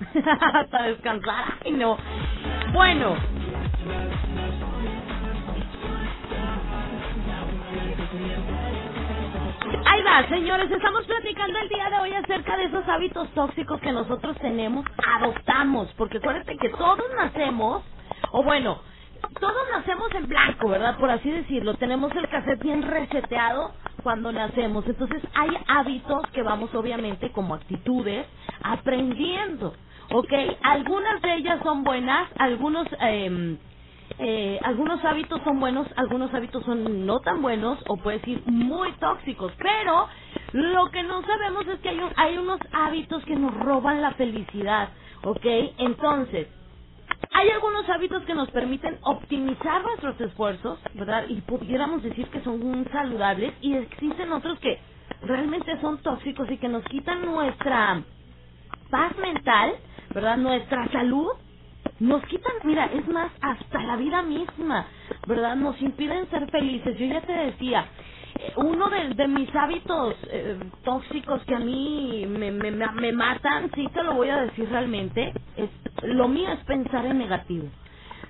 Hasta 0.54 0.82
descansar. 0.84 1.44
Ay, 1.64 1.72
no. 1.72 1.96
Bueno, 2.72 3.16
Ahí 9.86 10.02
va, 10.02 10.28
señores, 10.28 10.70
estamos 10.70 11.06
platicando 11.06 11.58
el 11.60 11.68
día 11.68 11.90
de 11.90 11.98
hoy 11.98 12.12
acerca 12.14 12.56
de 12.56 12.64
esos 12.66 12.88
hábitos 12.88 13.28
tóxicos 13.30 13.80
que 13.80 13.92
nosotros 13.92 14.36
tenemos, 14.40 14.84
adoptamos, 15.06 15.92
porque 15.98 16.18
acuérdate 16.18 16.56
que 16.58 16.70
todos 16.70 17.04
nacemos, 17.16 17.84
o 18.32 18.42
bueno, 18.42 18.80
todos 19.40 19.68
nacemos 19.72 20.10
en 20.14 20.28
blanco, 20.28 20.68
¿verdad? 20.70 20.98
Por 20.98 21.10
así 21.10 21.30
decirlo, 21.30 21.74
tenemos 21.74 22.12
el 22.16 22.28
cassette 22.28 22.62
bien 22.62 22.82
reseteado 22.82 23.72
cuando 24.02 24.32
nacemos, 24.32 24.86
entonces 24.86 25.22
hay 25.34 25.50
hábitos 25.68 26.22
que 26.32 26.42
vamos 26.42 26.74
obviamente 26.74 27.32
como 27.32 27.54
actitudes 27.54 28.26
aprendiendo, 28.62 29.74
¿ok? 30.12 30.32
Algunas 30.62 31.22
de 31.22 31.34
ellas 31.36 31.60
son 31.64 31.84
buenas, 31.84 32.28
algunos... 32.38 32.86
Eh, 33.00 33.56
eh, 34.20 34.58
algunos 34.62 35.04
hábitos 35.04 35.42
son 35.44 35.60
buenos, 35.60 35.88
algunos 35.96 36.32
hábitos 36.34 36.64
son 36.64 37.06
no 37.06 37.20
tan 37.20 37.42
buenos 37.42 37.78
o 37.88 37.96
puedes 37.98 38.22
decir 38.22 38.42
muy 38.46 38.92
tóxicos, 38.94 39.52
pero 39.58 40.08
lo 40.52 40.90
que 40.90 41.02
no 41.02 41.22
sabemos 41.22 41.66
es 41.68 41.80
que 41.80 41.90
hay, 41.90 41.98
un- 42.00 42.12
hay 42.16 42.38
unos 42.38 42.60
hábitos 42.72 43.24
que 43.24 43.36
nos 43.36 43.54
roban 43.54 44.02
la 44.02 44.12
felicidad, 44.12 44.90
¿ok? 45.24 45.44
Entonces, 45.78 46.48
hay 47.32 47.50
algunos 47.50 47.88
hábitos 47.90 48.22
que 48.24 48.34
nos 48.34 48.50
permiten 48.52 48.98
optimizar 49.02 49.82
nuestros 49.82 50.20
esfuerzos, 50.20 50.78
¿verdad? 50.94 51.24
Y 51.28 51.40
pudiéramos 51.42 52.02
decir 52.02 52.28
que 52.28 52.42
son 52.42 52.86
saludables 52.92 53.54
y 53.62 53.74
existen 53.76 54.32
otros 54.32 54.58
que 54.60 54.78
realmente 55.22 55.80
son 55.80 55.98
tóxicos 56.02 56.50
y 56.50 56.58
que 56.58 56.68
nos 56.68 56.84
quitan 56.86 57.24
nuestra 57.26 58.02
paz 58.90 59.16
mental, 59.18 59.74
¿verdad? 60.16 60.38
Nuestra 60.38 60.88
salud 60.92 61.28
nos 62.00 62.24
quitan, 62.24 62.54
mira, 62.64 62.86
es 62.86 63.06
más, 63.06 63.30
hasta 63.42 63.82
la 63.82 63.96
vida 63.96 64.22
misma, 64.22 64.86
¿verdad? 65.26 65.56
Nos 65.56 65.80
impiden 65.82 66.26
ser 66.30 66.50
felices. 66.50 66.96
Yo 66.98 67.04
ya 67.04 67.20
te 67.20 67.32
decía, 67.32 67.84
eh, 68.38 68.54
uno 68.56 68.88
de, 68.88 69.28
mis 69.28 69.54
hábitos 69.54 70.16
eh, 70.30 70.58
tóxicos 70.84 71.44
que 71.44 71.54
a 71.54 71.58
mí 71.58 72.24
me, 72.26 72.50
me, 72.50 72.70
me 72.70 72.90
me 72.92 73.12
matan, 73.12 73.70
sí 73.74 73.88
te 73.92 74.02
lo 74.02 74.14
voy 74.14 74.30
a 74.30 74.40
decir 74.40 74.66
realmente, 74.70 75.34
es 75.54 75.68
lo 76.04 76.28
mío 76.28 76.48
es 76.50 76.64
pensar 76.64 77.04
en 77.04 77.18
negativo. 77.18 77.68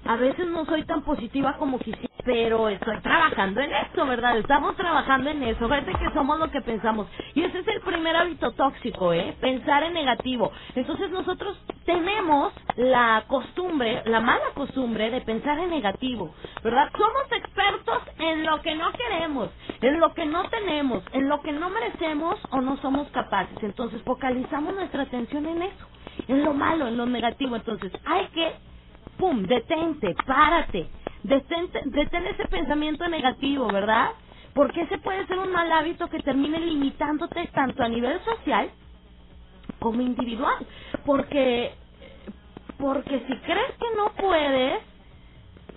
A 0.06 0.16
veces 0.16 0.48
no 0.48 0.64
soy 0.66 0.82
tan 0.86 1.02
positiva 1.02 1.56
como 1.56 1.78
quisiera, 1.78 2.05
pero 2.26 2.68
estoy 2.68 3.00
trabajando 3.02 3.62
en 3.62 3.72
esto, 3.72 4.06
¿verdad? 4.06 4.38
Estamos 4.38 4.76
trabajando 4.76 5.30
en 5.30 5.44
eso. 5.44 5.68
Fíjate 5.68 5.92
que 5.92 6.12
somos 6.12 6.40
lo 6.40 6.50
que 6.50 6.60
pensamos. 6.60 7.08
Y 7.34 7.44
ese 7.44 7.60
es 7.60 7.68
el 7.68 7.80
primer 7.82 8.16
hábito 8.16 8.52
tóxico, 8.52 9.14
¿eh? 9.14 9.36
Pensar 9.40 9.84
en 9.84 9.94
negativo. 9.94 10.52
Entonces 10.74 11.10
nosotros 11.10 11.58
tenemos 11.86 12.52
la 12.76 13.24
costumbre, 13.28 14.02
la 14.06 14.20
mala 14.20 14.44
costumbre 14.54 15.10
de 15.10 15.22
pensar 15.22 15.58
en 15.60 15.70
negativo, 15.70 16.34
¿verdad? 16.64 16.90
Somos 16.98 17.32
expertos 17.32 18.02
en 18.18 18.44
lo 18.44 18.60
que 18.62 18.74
no 18.74 18.92
queremos, 18.92 19.50
en 19.80 20.00
lo 20.00 20.12
que 20.12 20.26
no 20.26 20.44
tenemos, 20.50 21.04
en 21.12 21.28
lo 21.28 21.40
que 21.42 21.52
no 21.52 21.70
merecemos 21.70 22.36
o 22.50 22.60
no 22.60 22.76
somos 22.78 23.08
capaces. 23.10 23.56
Entonces 23.62 24.02
focalizamos 24.02 24.74
nuestra 24.74 25.04
atención 25.04 25.46
en 25.46 25.62
eso, 25.62 25.86
en 26.28 26.44
lo 26.44 26.52
malo, 26.54 26.88
en 26.88 26.98
lo 26.98 27.06
negativo. 27.06 27.56
Entonces 27.56 27.92
hay 28.04 28.26
que 28.34 28.52
pum, 29.18 29.44
detente, 29.44 30.14
párate, 30.26 30.88
detente, 31.26 31.82
detén 31.86 32.26
ese 32.26 32.46
pensamiento 32.48 33.08
negativo, 33.08 33.68
¿verdad? 33.68 34.10
Porque 34.54 34.82
ese 34.82 34.98
puede 34.98 35.26
ser 35.26 35.38
un 35.38 35.52
mal 35.52 35.70
hábito 35.72 36.08
que 36.08 36.20
termine 36.20 36.60
limitándote 36.60 37.48
tanto 37.52 37.82
a 37.82 37.88
nivel 37.88 38.20
social 38.24 38.70
como 39.80 40.00
individual. 40.02 40.66
Porque, 41.04 41.74
porque 42.78 43.20
si 43.26 43.36
crees 43.38 43.72
que 43.78 43.96
no 43.96 44.12
puedes, 44.16 44.80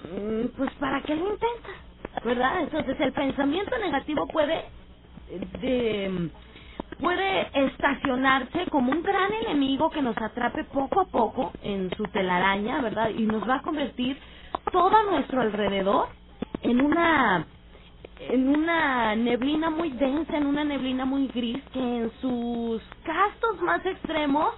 mm, 0.05 0.57
pues 0.57 0.71
¿para 0.79 1.01
qué 1.01 1.15
lo 1.15 1.31
intentas? 1.31 1.75
¿Verdad? 2.23 2.61
Entonces 2.61 2.99
el 2.99 3.13
pensamiento 3.13 3.77
negativo 3.77 4.27
puede 4.27 4.65
de, 5.61 6.29
puede 6.99 7.49
estacionarse 7.67 8.65
como 8.71 8.91
un 8.91 9.03
gran 9.03 9.31
enemigo 9.33 9.89
que 9.89 10.01
nos 10.01 10.17
atrape 10.17 10.63
poco 10.65 11.01
a 11.01 11.05
poco 11.05 11.51
en 11.63 11.91
su 11.95 12.03
telaraña, 12.05 12.81
¿verdad? 12.81 13.09
Y 13.11 13.23
nos 13.23 13.47
va 13.47 13.57
a 13.57 13.61
convertir 13.61 14.17
todo 14.71 14.95
a 14.95 15.03
nuestro 15.03 15.41
alrededor 15.41 16.07
en 16.61 16.81
una 16.81 17.45
en 18.19 18.49
una 18.49 19.15
neblina 19.15 19.69
muy 19.69 19.91
densa, 19.91 20.37
en 20.37 20.45
una 20.45 20.63
neblina 20.63 21.05
muy 21.05 21.27
gris 21.27 21.63
que 21.71 21.79
en 21.79 22.11
sus 22.19 22.81
castos 23.03 23.61
más 23.61 23.85
extremos 23.85 24.55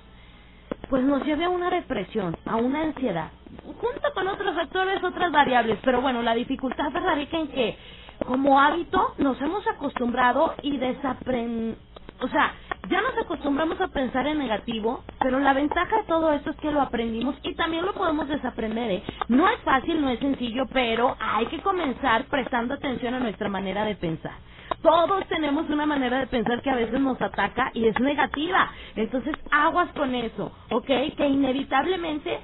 pues 0.90 1.04
nos 1.04 1.24
lleve 1.26 1.46
a 1.46 1.50
una 1.50 1.70
depresión, 1.70 2.36
a 2.46 2.58
una 2.58 2.82
ansiedad, 2.82 3.32
junto 3.64 4.14
con 4.14 4.28
otros 4.28 4.56
factores, 4.56 5.02
otras 5.04 5.32
variables. 5.32 5.80
Pero 5.84 6.02
bueno, 6.02 6.22
la 6.22 6.34
dificultad 6.34 6.92
radica 6.92 7.38
en 7.38 7.48
que 7.48 7.78
como 8.26 8.60
hábito 8.60 9.16
nos 9.18 9.40
hemos 9.42 9.66
acostumbrado 9.68 10.54
y 10.62 10.78
desapren... 10.78 11.78
O 12.22 12.28
sea, 12.28 12.54
ya 12.90 13.02
nos 13.02 13.18
acostumbramos 13.18 13.80
a 13.82 13.88
pensar 13.90 14.28
en 14.28 14.40
negativo, 14.40 15.04
pero 15.20 15.40
la 15.40 15.54
ventaja 15.54 15.98
de 15.98 16.04
todo 16.04 16.34
esto 16.34 16.52
es 16.52 16.58
que 16.58 16.72
lo 16.72 16.82
aprendimos 16.82 17.36
y 17.44 17.56
también 17.56 17.86
lo 17.86 17.94
podemos 17.94 18.28
desaprender. 18.28 18.92
¿eh? 18.92 19.04
No 19.28 19.48
es 19.50 19.60
fácil, 19.62 20.02
no 20.02 20.10
es 20.10 20.20
sencillo, 20.20 20.66
pero 20.72 21.16
hay 21.20 21.48
que 21.48 21.60
comenzar 21.62 22.26
prestando 22.26 22.74
atención 22.76 23.14
a 23.14 23.20
nuestra 23.20 23.50
manera 23.50 23.86
de 23.86 23.96
pensar. 23.96 24.34
Todos 24.82 25.28
tenemos 25.28 25.70
una 25.70 25.86
manera 25.86 26.20
de 26.20 26.28
pensar 26.28 26.62
que 26.62 26.70
a 26.72 26.76
veces 26.76 27.00
nos 27.00 27.22
ataca 27.22 27.72
y 27.74 27.88
es 27.88 28.00
negativa. 28.00 28.72
Entonces, 28.96 29.36
aguas 29.52 29.90
con 29.94 30.16
eso, 30.16 30.52
¿ok? 30.72 30.88
Que 31.18 31.28
inevitablemente 31.28 32.40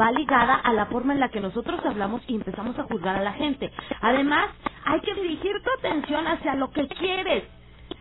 va 0.00 0.10
ligada 0.12 0.54
a 0.54 0.72
la 0.72 0.86
forma 0.86 1.14
en 1.14 1.20
la 1.20 1.28
que 1.30 1.40
nosotros 1.40 1.80
hablamos 1.84 2.22
y 2.28 2.36
empezamos 2.36 2.78
a 2.78 2.84
juzgar 2.84 3.16
a 3.16 3.22
la 3.22 3.32
gente. 3.32 3.70
Además, 4.00 4.48
hay 4.84 5.00
que 5.00 5.14
dirigir 5.14 5.52
tu 5.62 5.70
atención 5.78 6.26
hacia 6.26 6.54
lo 6.54 6.70
que 6.70 6.88
quieres, 6.88 7.44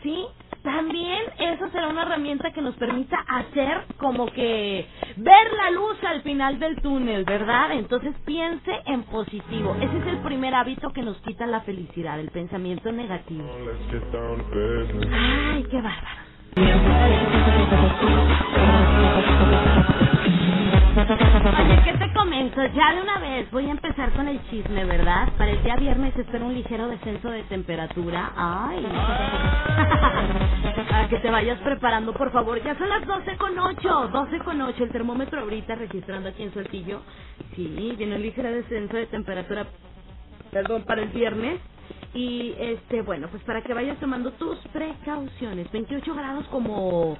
¿sí? 0.04 0.26
También 0.66 1.22
eso 1.40 1.70
será 1.70 1.88
una 1.90 2.02
herramienta 2.02 2.52
que 2.52 2.62
nos 2.62 2.76
permita 2.76 3.18
hacer 3.28 3.86
como 3.98 4.26
que 4.26 4.88
ver 5.16 5.54
la 5.54 5.70
luz 5.72 6.04
al 6.04 6.24
final 6.24 6.60
del 6.60 6.82
túnel, 6.82 7.24
¿verdad? 7.24 7.72
Entonces 7.74 8.16
piense 8.26 8.72
en 8.88 9.04
positivo. 9.04 9.76
Ese 9.80 9.98
es 10.00 10.08
el 10.08 10.18
primer 10.24 10.56
hábito 10.56 10.90
que 10.92 11.04
nos 11.04 11.18
quita 11.22 11.46
la 11.46 11.62
felicidad, 11.62 12.20
el 12.20 12.32
pensamiento 12.32 12.92
negativo. 12.92 13.48
Ay, 15.14 15.64
qué 15.70 15.82
bárbaro. 15.82 16.26
Oye, 21.10 21.82
¿qué 21.86 21.94
te 22.00 22.14
comento? 22.14 22.62
Ya 22.76 22.94
de 22.96 23.02
una 23.04 23.20
vez 23.20 23.50
voy 23.52 23.68
a 23.68 23.72
empezar 23.72 24.12
con 24.14 24.28
el 24.28 24.42
chisme, 24.50 24.86
¿verdad? 24.86 25.32
Para 25.38 25.52
el 25.52 25.62
día 25.64 25.76
viernes 25.78 26.16
espero 26.18 26.46
un 26.48 26.54
ligero 26.56 26.88
descenso 26.88 27.30
de 27.30 27.44
temperatura. 27.44 28.32
Ay. 28.36 28.86
Para 30.90 31.08
que 31.10 31.20
te 31.20 31.30
vayas 31.32 31.60
preparando, 31.62 32.14
por 32.14 32.32
favor. 32.32 32.62
Ya 32.64 32.76
son 32.78 32.90
las 32.90 33.06
12 33.06 33.38
con 33.38 33.58
8. 33.60 34.10
12 34.14 34.40
con 34.40 34.62
8. 34.62 34.84
El 34.86 34.92
termómetro 34.92 35.42
ahorita 35.42 35.76
registrando 35.76 36.30
aquí 36.30 36.44
en 36.44 36.54
Sueltillo. 36.54 37.02
Sí, 37.56 37.96
viene 37.98 38.16
un 38.18 38.22
ligero 38.24 38.52
descenso 38.52 38.96
de 38.98 39.06
temperatura. 39.08 39.68
Perdón, 40.52 40.84
para 40.86 41.02
el 41.04 41.10
viernes. 41.10 41.60
Y 42.16 42.56
este, 42.60 43.02
bueno, 43.04 43.28
pues 43.30 43.44
para 43.44 43.62
que 43.64 43.74
vayas 43.74 43.98
tomando 44.00 44.32
tus 44.34 44.58
precauciones. 44.70 45.72
28 45.72 46.16
grados 46.16 46.48
como 46.48 47.18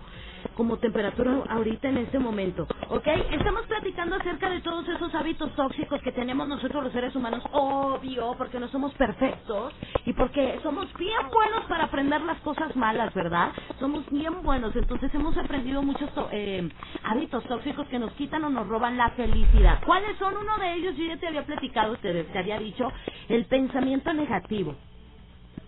como 0.56 0.78
temperatura 0.78 1.44
ahorita 1.50 1.90
en 1.90 1.98
este 1.98 2.20
momento, 2.20 2.68
¿ok? 2.90 3.08
Estamos 3.32 3.64
platicando 3.68 4.16
acerca 4.16 4.50
de 4.50 4.62
todos 4.62 4.88
esos 4.88 5.14
hábitos 5.16 5.54
tóxicos 5.56 6.02
que 6.02 6.12
tenemos 6.12 6.48
nosotros 6.48 6.84
los 6.84 6.94
seres 6.94 7.16
humanos, 7.16 7.44
obvio, 7.52 8.36
porque 8.38 8.60
no 8.60 8.68
somos 8.70 8.94
perfectos 8.96 9.74
y 10.06 10.14
porque 10.14 10.60
somos 10.64 10.94
bien 10.98 11.30
buenos 11.34 11.66
para 11.68 11.86
aprender 11.86 12.22
las 12.22 12.40
cosas 12.42 12.76
malas, 12.76 13.14
¿verdad? 13.14 13.52
Somos 13.80 14.10
bien 14.10 14.42
buenos, 14.44 14.76
entonces 14.76 15.14
hemos 15.14 15.38
aprendido 15.38 15.82
muchos 15.82 16.10
eh, 16.32 16.70
hábitos 17.04 17.44
tóxicos 17.46 17.88
que 17.88 18.00
nos 18.00 18.12
quitan 18.14 18.44
o 18.46 18.50
nos 18.50 18.68
roban 18.68 18.98
la 18.98 19.12
felicidad. 19.12 19.82
¿Cuáles 19.86 20.18
son? 20.18 20.36
Uno 20.38 20.58
de 20.58 20.74
ellos, 20.74 20.96
yo 20.98 21.06
ya 21.06 21.18
te 21.18 21.28
había 21.28 21.46
platicado, 21.46 21.96
te, 21.98 22.24
te 22.26 22.40
había 22.40 22.60
dicho, 22.60 22.92
el 23.30 23.46
pensamiento 23.46 24.14
negativo. 24.14 24.76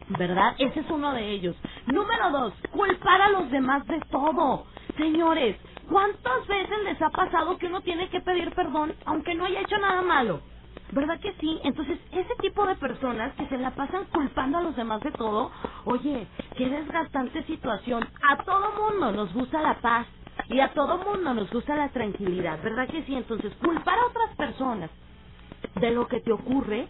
¿Verdad? 0.09 0.55
Ese 0.59 0.81
es 0.81 0.89
uno 0.89 1.13
de 1.13 1.29
ellos. 1.31 1.55
Número 1.87 2.31
dos, 2.31 2.53
culpar 2.71 3.21
a 3.21 3.29
los 3.29 3.51
demás 3.51 3.85
de 3.87 3.99
todo. 4.11 4.65
Señores, 4.97 5.57
¿cuántas 5.89 6.47
veces 6.47 6.79
les 6.85 7.01
ha 7.01 7.09
pasado 7.09 7.57
que 7.57 7.67
uno 7.67 7.81
tiene 7.81 8.09
que 8.09 8.21
pedir 8.21 8.53
perdón 8.53 8.95
aunque 9.05 9.35
no 9.35 9.45
haya 9.45 9.61
hecho 9.61 9.77
nada 9.79 10.01
malo? 10.01 10.41
¿Verdad 10.91 11.19
que 11.19 11.33
sí? 11.39 11.59
Entonces, 11.63 11.99
ese 12.11 12.35
tipo 12.41 12.65
de 12.65 12.75
personas 12.75 13.33
que 13.35 13.47
se 13.47 13.57
la 13.57 13.71
pasan 13.71 14.05
culpando 14.05 14.57
a 14.59 14.63
los 14.63 14.75
demás 14.75 15.01
de 15.01 15.11
todo, 15.11 15.51
oye, 15.85 16.27
qué 16.57 16.69
desgastante 16.69 17.43
situación. 17.43 18.07
A 18.29 18.37
todo 18.43 18.71
mundo 18.73 19.11
nos 19.11 19.33
gusta 19.33 19.61
la 19.61 19.75
paz 19.81 20.07
y 20.49 20.59
a 20.61 20.73
todo 20.73 20.97
mundo 20.99 21.33
nos 21.33 21.49
gusta 21.51 21.75
la 21.75 21.89
tranquilidad, 21.89 22.61
¿verdad 22.63 22.87
que 22.89 23.03
sí? 23.03 23.15
Entonces, 23.15 23.53
culpar 23.55 23.99
a 23.99 24.07
otras 24.07 24.35
personas 24.37 24.89
de 25.75 25.91
lo 25.91 26.07
que 26.07 26.21
te 26.21 26.31
ocurre 26.31 26.87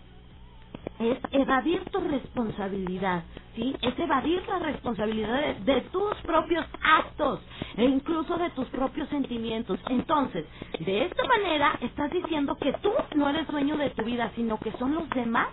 es 0.99 1.17
evadir 1.31 1.83
tu 1.91 1.99
responsabilidad, 1.99 3.23
¿sí? 3.55 3.75
Es 3.81 3.97
evadir 3.99 4.41
la 4.47 4.59
responsabilidad 4.59 5.55
de, 5.57 5.81
tus 5.91 6.15
propios 6.23 6.65
actos 6.81 7.39
e 7.77 7.85
incluso 7.85 8.37
de 8.37 8.49
tus 8.51 8.67
propios 8.69 9.07
sentimientos. 9.09 9.79
Entonces, 9.89 10.45
de 10.79 11.05
esta 11.05 11.23
manera 11.25 11.77
estás 11.81 12.11
diciendo 12.11 12.57
que 12.57 12.73
tú 12.81 12.91
no 13.15 13.29
eres 13.29 13.47
dueño 13.47 13.77
de 13.77 13.89
tu 13.91 14.03
vida, 14.03 14.31
sino 14.35 14.57
que 14.59 14.71
son 14.73 14.95
los 14.95 15.09
demás 15.11 15.49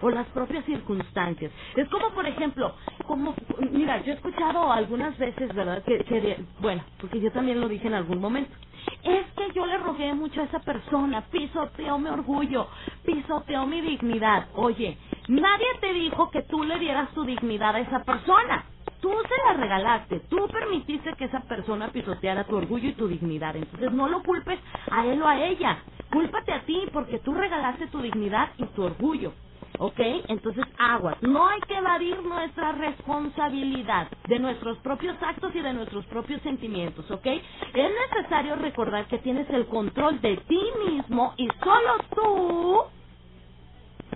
o 0.00 0.10
las 0.10 0.26
propias 0.28 0.64
circunstancias. 0.64 1.52
Es 1.76 1.88
como, 1.88 2.10
por 2.10 2.26
ejemplo, 2.26 2.74
como, 3.06 3.34
mira, 3.70 4.02
yo 4.02 4.12
he 4.12 4.16
escuchado 4.16 4.72
algunas 4.72 5.16
veces, 5.18 5.54
¿verdad? 5.54 5.82
Que, 5.84 5.98
que 6.04 6.44
bueno, 6.60 6.82
porque 7.00 7.20
yo 7.20 7.30
también 7.32 7.60
lo 7.60 7.68
dije 7.68 7.88
en 7.88 7.94
algún 7.94 8.20
momento 8.20 8.54
es 9.02 9.26
que 9.36 9.52
yo 9.54 9.66
le 9.66 9.78
rogué 9.78 10.14
mucho 10.14 10.40
a 10.40 10.44
esa 10.44 10.60
persona, 10.60 11.22
pisoteó 11.30 11.98
mi 11.98 12.08
orgullo, 12.08 12.68
pisoteó 13.04 13.66
mi 13.66 13.80
dignidad. 13.80 14.48
Oye, 14.54 14.98
nadie 15.28 15.66
te 15.80 15.92
dijo 15.92 16.30
que 16.30 16.42
tú 16.42 16.64
le 16.64 16.78
dieras 16.78 17.10
tu 17.10 17.24
dignidad 17.24 17.76
a 17.76 17.80
esa 17.80 18.04
persona. 18.04 18.64
Tú 19.00 19.10
se 19.10 19.44
la 19.46 19.60
regalaste, 19.60 20.20
tú 20.28 20.48
permitiste 20.48 21.12
que 21.14 21.26
esa 21.26 21.40
persona 21.40 21.88
pisoteara 21.88 22.44
tu 22.44 22.56
orgullo 22.56 22.88
y 22.88 22.94
tu 22.94 23.06
dignidad. 23.06 23.54
Entonces 23.56 23.92
no 23.92 24.08
lo 24.08 24.22
culpes 24.22 24.58
a 24.90 25.06
él 25.06 25.22
o 25.22 25.28
a 25.28 25.40
ella. 25.44 25.78
Cúlpate 26.10 26.52
a 26.52 26.62
ti 26.64 26.82
porque 26.92 27.18
tú 27.20 27.32
regalaste 27.34 27.86
tu 27.88 28.00
dignidad 28.00 28.50
y 28.58 28.64
tu 28.66 28.82
orgullo. 28.82 29.32
¿Ok? 29.78 30.00
Entonces, 30.28 30.66
aguas. 30.78 31.16
No 31.22 31.48
hay 31.48 31.60
que 31.68 31.76
evadir 31.76 32.22
nuestra 32.22 32.72
responsabilidad 32.72 34.08
de 34.26 34.40
nuestros 34.40 34.78
propios 34.80 35.16
actos 35.22 35.54
y 35.54 35.60
de 35.62 35.74
nuestros 35.74 36.06
propios 36.06 36.42
sentimientos, 36.42 37.10
¿ok? 37.10 37.26
Es 37.26 37.92
necesario 38.14 38.56
recordar 38.56 39.06
que 39.08 39.18
tienes 39.18 39.48
el 39.50 39.66
control 39.68 40.20
de 40.22 40.38
ti 40.38 40.60
mismo 40.88 41.34
y 41.38 41.48
solo 41.64 41.94
tú 42.14 42.82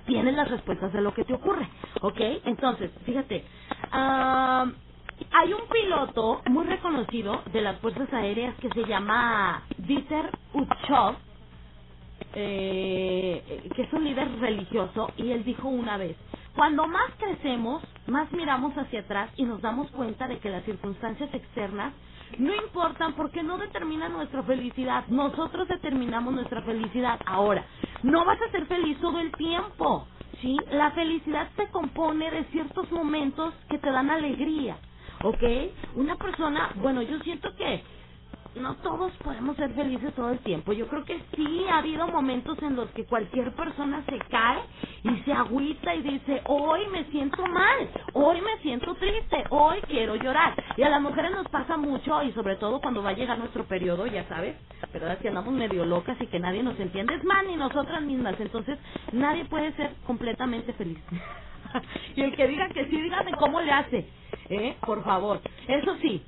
tienes 0.06 0.34
las 0.36 0.50
respuestas 0.50 0.92
de 0.92 1.02
lo 1.02 1.14
que 1.14 1.24
te 1.24 1.34
ocurre, 1.34 1.68
¿ok? 2.02 2.20
Entonces, 2.46 2.92
fíjate, 3.04 3.46
hay 5.32 5.52
un 5.54 5.62
piloto 5.72 6.42
muy 6.50 6.66
reconocido 6.66 7.42
de 7.52 7.62
las 7.62 7.80
Fuerzas 7.80 8.12
Aéreas 8.12 8.56
que 8.60 8.70
se 8.70 8.86
llama 8.86 9.66
Dieter 9.78 10.30
Uchov, 10.54 11.16
eh, 12.34 13.70
que 13.74 13.82
es 13.82 13.92
un 13.92 14.04
líder 14.04 14.30
religioso, 14.40 15.10
y 15.16 15.30
él 15.32 15.44
dijo 15.44 15.68
una 15.68 15.96
vez, 15.96 16.16
cuando 16.54 16.86
más 16.86 17.12
crecemos, 17.18 17.82
más 18.06 18.30
miramos 18.32 18.74
hacia 18.76 19.00
atrás 19.00 19.30
y 19.36 19.44
nos 19.44 19.60
damos 19.62 19.90
cuenta 19.92 20.28
de 20.28 20.38
que 20.38 20.50
las 20.50 20.64
circunstancias 20.64 21.32
externas 21.34 21.94
no 22.38 22.54
importan 22.54 23.14
porque 23.14 23.42
no 23.42 23.58
determinan 23.58 24.12
nuestra 24.12 24.42
felicidad, 24.44 25.06
nosotros 25.08 25.68
determinamos 25.68 26.34
nuestra 26.34 26.62
felicidad. 26.62 27.20
Ahora, 27.26 27.64
no 28.02 28.24
vas 28.24 28.40
a 28.42 28.50
ser 28.50 28.66
feliz 28.66 28.98
todo 29.00 29.20
el 29.20 29.32
tiempo, 29.32 30.06
¿sí? 30.40 30.56
La 30.72 30.92
felicidad 30.92 31.50
se 31.56 31.68
compone 31.70 32.30
de 32.30 32.44
ciertos 32.46 32.90
momentos 32.92 33.54
que 33.68 33.78
te 33.78 33.90
dan 33.90 34.10
alegría, 34.10 34.78
¿ok? 35.24 35.42
Una 35.96 36.16
persona, 36.16 36.70
bueno, 36.76 37.02
yo 37.02 37.18
siento 37.20 37.54
que 37.56 37.82
no 38.56 38.76
todos 38.76 39.12
podemos 39.24 39.56
ser 39.56 39.72
felices 39.74 40.14
todo 40.14 40.30
el 40.30 40.38
tiempo. 40.40 40.72
Yo 40.72 40.88
creo 40.88 41.04
que 41.04 41.20
sí 41.36 41.66
ha 41.70 41.78
habido 41.78 42.06
momentos 42.08 42.58
en 42.62 42.76
los 42.76 42.90
que 42.90 43.04
cualquier 43.06 43.52
persona 43.54 44.04
se 44.06 44.18
cae 44.30 44.60
y 45.04 45.16
se 45.24 45.32
agüita 45.32 45.94
y 45.94 46.02
dice, 46.02 46.42
hoy 46.46 46.86
me 46.92 47.04
siento 47.06 47.44
mal, 47.46 47.90
hoy 48.14 48.40
me 48.40 48.58
siento 48.62 48.94
triste, 48.96 49.44
hoy 49.50 49.80
quiero 49.88 50.16
llorar. 50.16 50.54
Y 50.76 50.82
a 50.82 50.90
las 50.90 51.00
mujeres 51.02 51.32
nos 51.32 51.48
pasa 51.48 51.76
mucho 51.76 52.22
y 52.22 52.32
sobre 52.32 52.56
todo 52.56 52.80
cuando 52.80 53.02
va 53.02 53.10
a 53.10 53.14
llegar 53.14 53.38
nuestro 53.38 53.64
periodo, 53.64 54.06
ya 54.06 54.28
sabes, 54.28 54.56
¿verdad? 54.92 55.18
Que 55.18 55.28
andamos 55.28 55.54
medio 55.54 55.84
locas 55.84 56.16
y 56.20 56.26
que 56.28 56.40
nadie 56.40 56.62
nos 56.62 56.78
entiende, 56.80 57.14
es 57.14 57.24
más, 57.24 57.44
ni 57.46 57.56
nosotras 57.56 58.02
mismas. 58.02 58.38
Entonces, 58.40 58.78
nadie 59.12 59.44
puede 59.46 59.72
ser 59.74 59.94
completamente 60.06 60.72
feliz. 60.74 60.98
y 62.16 62.22
el 62.22 62.36
que 62.36 62.48
diga 62.48 62.68
que 62.70 62.86
sí, 62.86 63.00
dígame 63.00 63.32
cómo 63.32 63.60
le 63.60 63.72
hace, 63.72 64.08
¿eh? 64.50 64.76
Por 64.84 65.04
favor. 65.04 65.40
Eso 65.68 65.96
sí, 66.02 66.22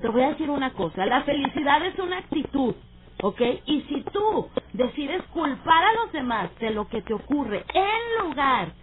te 0.00 0.08
voy 0.08 0.22
a 0.22 0.30
decir 0.30 0.50
una 0.50 0.72
cosa, 0.72 1.06
la 1.06 1.22
felicidad 1.24 1.84
es 1.86 1.98
una 1.98 2.18
actitud, 2.18 2.74
¿ok? 3.22 3.40
Y 3.66 3.82
si 3.82 4.02
tú 4.12 4.50
decides 4.72 5.22
culpar 5.34 5.84
a 5.84 5.94
los 5.94 6.12
demás 6.12 6.50
de 6.60 6.70
lo 6.70 6.88
que 6.88 7.02
te 7.02 7.14
ocurre, 7.14 7.64
en 7.74 8.26
lugar 8.28 8.74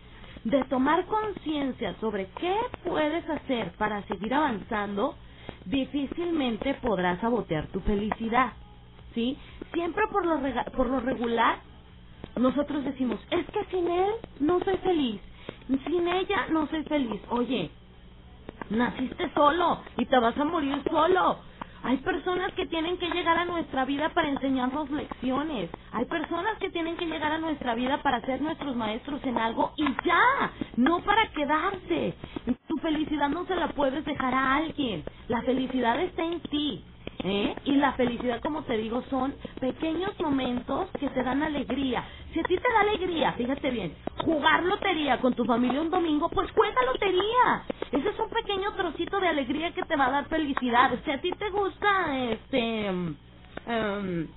de 0.43 0.63
tomar 0.65 1.05
conciencia 1.07 1.95
sobre 2.01 2.27
qué 2.39 2.55
puedes 2.85 3.29
hacer 3.29 3.73
para 3.77 4.03
seguir 4.07 4.33
avanzando, 4.33 5.15
difícilmente 5.65 6.75
podrás 6.75 7.19
sabotear 7.21 7.67
tu 7.67 7.81
felicidad, 7.81 8.53
¿sí? 9.15 9.37
Siempre 9.73 10.03
por 10.11 10.25
lo, 10.25 10.39
por 10.73 10.87
lo 10.87 10.99
regular, 11.01 11.59
nosotros 12.37 12.85
decimos, 12.85 13.19
es 13.31 13.45
que 13.47 13.65
sin 13.71 13.89
él 13.89 14.11
no 14.39 14.59
soy 14.61 14.77
feliz, 14.79 15.21
sin 15.87 16.07
ella 16.07 16.47
no 16.51 16.67
soy 16.67 16.83
feliz. 16.85 17.21
Oye, 17.29 17.71
Naciste 18.69 19.31
solo 19.33 19.81
y 19.97 20.05
te 20.05 20.19
vas 20.19 20.37
a 20.37 20.45
morir 20.45 20.81
solo. 20.89 21.39
Hay 21.83 21.97
personas 21.97 22.53
que 22.53 22.67
tienen 22.67 22.97
que 22.97 23.09
llegar 23.09 23.37
a 23.37 23.45
nuestra 23.45 23.85
vida 23.85 24.09
para 24.09 24.29
enseñarnos 24.29 24.89
lecciones. 24.91 25.69
Hay 25.91 26.05
personas 26.05 26.57
que 26.59 26.69
tienen 26.69 26.97
que 26.97 27.07
llegar 27.07 27.31
a 27.33 27.39
nuestra 27.39 27.75
vida 27.75 28.01
para 28.03 28.21
ser 28.21 28.41
nuestros 28.41 28.75
maestros 28.75 29.23
en 29.25 29.37
algo 29.37 29.73
y 29.77 29.85
ya, 30.05 30.51
no 30.77 31.01
para 31.01 31.29
quedarse. 31.31 32.15
Tu 32.67 32.77
felicidad 32.77 33.29
no 33.29 33.45
se 33.47 33.55
la 33.55 33.69
puedes 33.69 34.05
dejar 34.05 34.33
a 34.33 34.55
alguien. 34.55 35.03
La 35.27 35.41
felicidad 35.43 35.99
está 36.01 36.23
en 36.23 36.41
ti. 36.41 36.85
¿Eh? 37.19 37.55
Y 37.65 37.75
la 37.75 37.93
felicidad, 37.93 38.41
como 38.41 38.63
te 38.63 38.77
digo, 38.77 39.03
son 39.09 39.35
pequeños 39.59 40.19
momentos 40.19 40.89
que 40.99 41.09
te 41.09 41.23
dan 41.23 41.43
alegría. 41.43 42.05
Si 42.33 42.39
a 42.39 42.43
ti 42.43 42.57
te 42.57 42.73
da 42.73 42.81
alegría, 42.81 43.33
fíjate 43.33 43.71
bien, 43.71 43.95
jugar 44.25 44.63
lotería 44.63 45.19
con 45.21 45.33
tu 45.33 45.45
familia 45.45 45.81
un 45.81 45.91
domingo, 45.91 46.29
pues 46.29 46.51
juega 46.51 46.83
lotería. 46.85 47.65
Ese 47.91 48.09
es 48.09 48.19
un 48.19 48.29
pequeño 48.29 48.73
trocito 48.75 49.19
de 49.19 49.29
alegría 49.29 49.73
que 49.73 49.83
te 49.83 49.95
va 49.95 50.07
a 50.07 50.11
dar 50.11 50.29
felicidad. 50.29 50.91
Si 51.05 51.11
a 51.11 51.21
ti 51.21 51.31
te 51.33 51.49
gusta, 51.51 52.19
este, 52.31 52.91
um, 52.91 54.27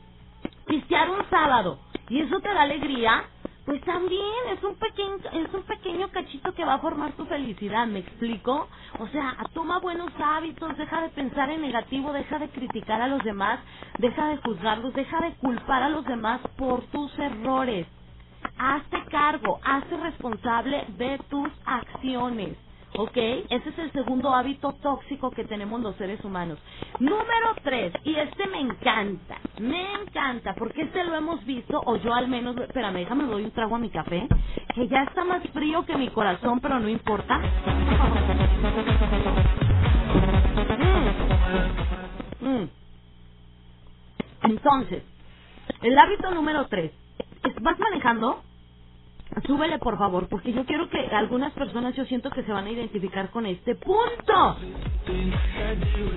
pistear 0.67 1.11
un 1.11 1.29
sábado 1.31 1.81
y 2.09 2.23
eso 2.23 2.41
te 2.41 2.49
da 2.55 2.63
alegría, 2.63 3.25
pues 3.67 3.83
también 3.83 4.23
es 4.53 4.65
un 4.65 4.77
pequeño 4.77 5.17
es 5.33 5.55
un 5.55 5.65
pequeño 5.65 6.09
cachito 6.11 6.55
que 6.55 6.65
va 6.65 6.75
a 6.75 6.79
formar 6.81 7.13
tu 7.15 7.27
felicidad, 7.27 7.87
¿me 7.89 8.01
explico? 8.01 8.69
O 9.01 9.09
sea, 9.09 9.37
toma 9.55 9.81
buenos 9.81 10.11
hábitos, 10.19 10.77
deja 10.79 11.03
de 11.03 11.11
pensar 11.11 11.51
en 11.51 11.63
negativo, 11.63 12.13
deja 12.13 12.39
de 12.39 12.51
criticar 12.51 13.03
a 13.03 13.09
los 13.09 13.23
demás, 13.25 13.61
deja 13.99 14.29
de 14.29 14.39
juzgarlos, 14.39 14.95
deja 14.95 15.21
de 15.21 15.35
culpar 15.37 15.83
a 15.83 15.91
los 15.91 16.07
demás 16.07 16.41
por 16.57 16.83
tus 16.87 17.19
errores. 17.19 17.87
Hazte 18.59 19.05
cargo, 19.11 19.61
hazte 19.65 19.97
responsable 19.99 20.87
de 20.99 21.19
tus 21.31 21.51
acciones. 21.67 22.57
¿Ok? 22.97 23.17
Ese 23.17 23.71
es 23.71 23.79
el 23.79 23.93
segundo 23.93 24.35
hábito 24.35 24.75
tóxico 24.83 25.33
que 25.33 25.45
tenemos 25.45 25.81
los 25.83 25.97
seres 25.97 26.25
humanos. 26.25 26.59
Número 27.01 27.59
tres, 27.63 27.95
y 28.05 28.17
este 28.17 28.49
me 28.49 28.61
encanta, 28.61 29.39
me 29.59 29.95
encanta, 30.03 30.57
porque 30.59 30.83
este 30.85 31.05
lo 31.05 31.17
hemos 31.17 31.45
visto, 31.47 31.83
o 31.87 31.97
yo 31.99 32.15
al 32.15 32.29
menos, 32.29 32.57
espérame, 32.59 32.97
déjame 33.01 33.27
doy 33.27 33.45
un 33.45 33.53
trago 33.53 33.77
a 33.77 33.81
mi 33.81 33.91
café, 33.91 34.29
que 34.75 34.89
ya 34.89 35.05
está 35.05 35.25
más 35.25 35.43
frío 35.53 35.85
que 35.87 35.97
mi 35.97 36.11
corazón, 36.11 36.61
pero 36.61 36.81
no 36.81 36.89
importa. 36.89 37.41
Mm. 40.79 42.47
Mm. 42.47 42.71
Entonces, 44.45 45.05
el 45.83 45.99
hábito 45.99 46.31
número 46.33 46.69
tres, 46.69 46.93
¿vas 47.63 47.79
manejando? 47.79 48.45
Súbele, 49.47 49.79
por 49.79 49.99
favor, 49.99 50.29
porque 50.29 50.53
yo 50.53 50.65
quiero 50.67 50.89
que 50.89 50.99
algunas 51.13 51.53
personas 51.53 51.95
yo 51.97 52.05
siento 52.07 52.31
que 52.31 52.45
se 52.45 52.53
van 52.53 52.67
a 52.67 52.71
identificar 52.71 53.31
con 53.31 53.47
este 53.47 53.75
punto. 53.75 54.57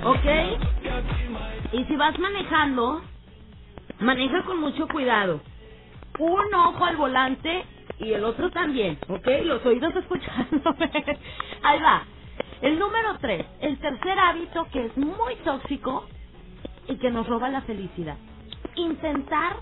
¿Ok? 0.06 0.26
Y 1.74 1.86
si 1.86 1.96
vas 1.98 2.18
manejando, 2.20 3.02
maneja 4.00 4.44
con 4.46 4.60
mucho 4.62 4.88
cuidado. 4.88 5.42
Un 6.20 6.54
ojo 6.56 6.86
al 6.86 6.98
volante 6.98 7.66
y 8.00 8.14
el 8.14 8.24
otro 8.24 8.52
también, 8.52 9.00
¿ok? 9.10 9.28
Los 9.46 9.66
oídos 9.66 9.96
escuchando. 9.96 10.76
Ahí 11.64 11.82
va. 11.82 12.04
El 12.62 12.80
número 12.80 13.18
tres, 13.20 13.46
el 13.62 13.80
tercer 13.80 14.20
hábito 14.20 14.68
que 14.72 14.86
es 14.88 14.98
muy 14.98 15.36
tóxico 15.46 16.06
y 16.88 16.98
que 16.98 17.12
nos 17.12 17.28
roba 17.28 17.50
la 17.50 17.62
felicidad. 17.62 18.18
Intentar, 18.76 19.58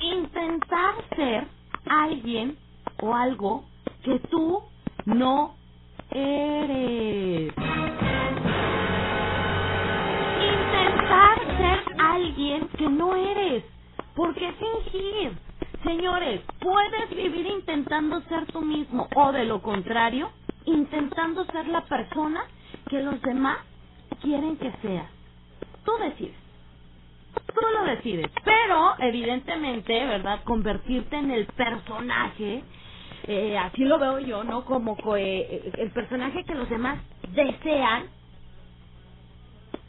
intentar 0.00 0.94
ser 1.16 1.48
alguien 1.88 2.56
o 3.02 3.14
algo 3.14 3.64
que 4.04 4.18
tú 4.30 4.62
no 5.06 5.54
eres. 6.10 7.54
Intentar 10.40 11.58
ser 11.58 11.80
alguien 11.98 12.68
que 12.78 12.88
no 12.88 13.14
eres. 13.14 13.64
¿Por 14.14 14.34
qué 14.34 14.52
fingir? 14.52 15.38
Señores, 15.84 16.42
puedes 16.60 17.10
vivir 17.10 17.46
intentando 17.46 18.20
ser 18.22 18.46
tú 18.46 18.60
mismo 18.62 19.08
o 19.14 19.32
de 19.32 19.44
lo 19.44 19.62
contrario, 19.62 20.30
intentando 20.64 21.44
ser 21.46 21.68
la 21.68 21.82
persona 21.82 22.44
que 22.88 23.02
los 23.02 23.20
demás 23.22 23.58
quieren 24.22 24.56
que 24.56 24.72
seas. 24.82 25.10
Tú 25.84 25.92
decides. 26.00 26.45
Tú 27.56 27.66
lo 27.74 27.84
decides. 27.86 28.28
Pero, 28.44 28.94
evidentemente, 29.00 30.06
¿verdad? 30.06 30.44
Convertirte 30.44 31.16
en 31.16 31.32
el 31.32 31.46
personaje, 31.46 32.64
eh, 33.26 33.58
así 33.58 33.84
lo 33.84 33.98
veo 33.98 34.20
yo, 34.20 34.44
¿no? 34.44 34.64
Como 34.66 34.96
eh, 35.16 35.72
el 35.78 35.92
personaje 35.92 36.44
que 36.44 36.54
los 36.54 36.70
demás 36.70 37.00
desean 37.34 38.04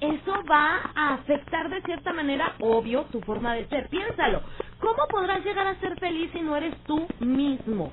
eso 0.02 0.44
va 0.50 0.92
a 0.96 1.16
afectar 1.16 1.70
de 1.70 1.82
cierta 1.82 2.14
manera, 2.14 2.56
obvio, 2.60 3.06
tu 3.06 3.22
forma 3.22 3.56
de 3.56 3.68
ser. 3.68 3.90
Piénsalo. 3.90 4.44
¿Cómo 4.80 5.08
podrás 5.10 5.44
llegar 5.44 5.68
a 5.68 5.80
ser 5.80 6.00
feliz 6.00 6.30
si 6.34 6.42
no 6.42 6.56
eres 6.56 6.76
tú 6.86 7.08
mismo? 7.20 7.92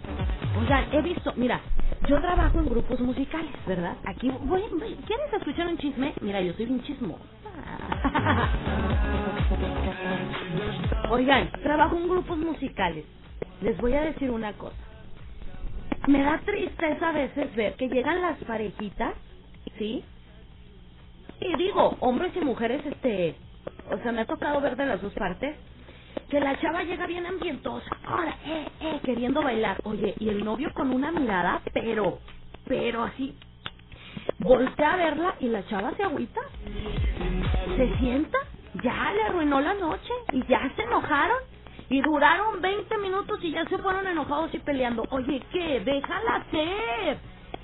O 0.63 0.67
sea, 0.67 0.87
he 0.93 1.03
visto, 1.03 1.33
mira, 1.37 1.63
yo 2.09 2.21
trabajo 2.21 2.59
en 2.59 2.69
grupos 2.69 3.01
musicales, 3.01 3.53
¿verdad? 3.67 3.97
Aquí, 4.07 4.31
voy, 4.43 4.63
¿quieres 5.07 5.33
escuchar 5.33 5.69
un 5.69 5.79
chisme? 5.79 6.15
Mira, 6.21 6.43
yo 6.43 6.53
soy 6.55 6.67
un 6.67 6.83
chismo. 6.83 7.19
Oigan, 11.11 11.51
trabajo 11.63 11.97
en 11.97 12.09
grupos 12.09 12.39
musicales. 12.39 13.05
Les 13.63 13.77
voy 13.79 13.95
a 13.95 14.03
decir 14.03 14.31
una 14.31 14.53
cosa. 14.55 14.77
Me 16.09 16.23
da 16.23 16.39
tristeza 16.45 17.09
a 17.11 17.13
veces 17.13 17.55
ver 17.57 17.75
que 17.77 17.89
llegan 17.89 18.21
las 18.23 18.39
parejitas, 18.45 19.15
¿sí? 19.79 20.05
Y 21.41 21.57
digo, 21.57 21.97
hombres 22.01 22.33
y 22.37 22.41
mujeres, 22.41 22.85
este, 22.87 23.35
o 23.91 23.99
sea, 23.99 24.13
me 24.13 24.23
ha 24.23 24.27
tocado 24.27 24.61
ver 24.61 24.77
de 24.77 24.87
las 24.87 25.03
dos 25.03 25.13
partes, 25.15 25.57
que 26.31 26.41
la 26.41 26.59
chava 26.61 26.83
llega 26.85 27.07
bien 27.07 27.27
ambientosa, 27.27 27.89
ahora, 28.07 28.37
eh, 28.47 28.67
eh, 28.81 29.01
queriendo 29.05 29.43
bailar. 29.43 29.79
Oye, 29.85 30.15
y 30.19 30.29
el 30.29 30.45
novio 30.45 30.73
con 30.75 30.91
una 30.91 31.11
mirada, 31.13 31.61
pero, 31.73 32.19
pero 32.67 33.03
así, 33.05 33.35
voltea 34.39 34.95
a 34.95 34.97
verla 34.97 35.35
y 35.41 35.49
la 35.49 35.67
chava 35.67 35.93
se 35.97 36.03
agüita, 36.05 36.41
se 37.77 37.99
sienta, 37.99 38.39
ya 38.83 39.13
le 39.15 39.23
arruinó 39.25 39.61
la 39.61 39.75
noche 39.75 40.13
y 40.33 40.45
ya 40.47 40.71
se 40.77 40.83
enojaron. 40.83 41.39
Y 41.91 42.01
duraron 42.03 42.61
20 42.63 42.99
minutos 42.99 43.39
y 43.43 43.53
ya 43.53 43.65
se 43.67 43.79
fueron 43.79 44.07
enojados 44.07 44.53
y 44.55 44.59
peleando. 44.61 45.05
Oye, 45.11 45.43
¿qué? 45.53 45.81
Déjala 45.81 46.45
ser 46.51 47.19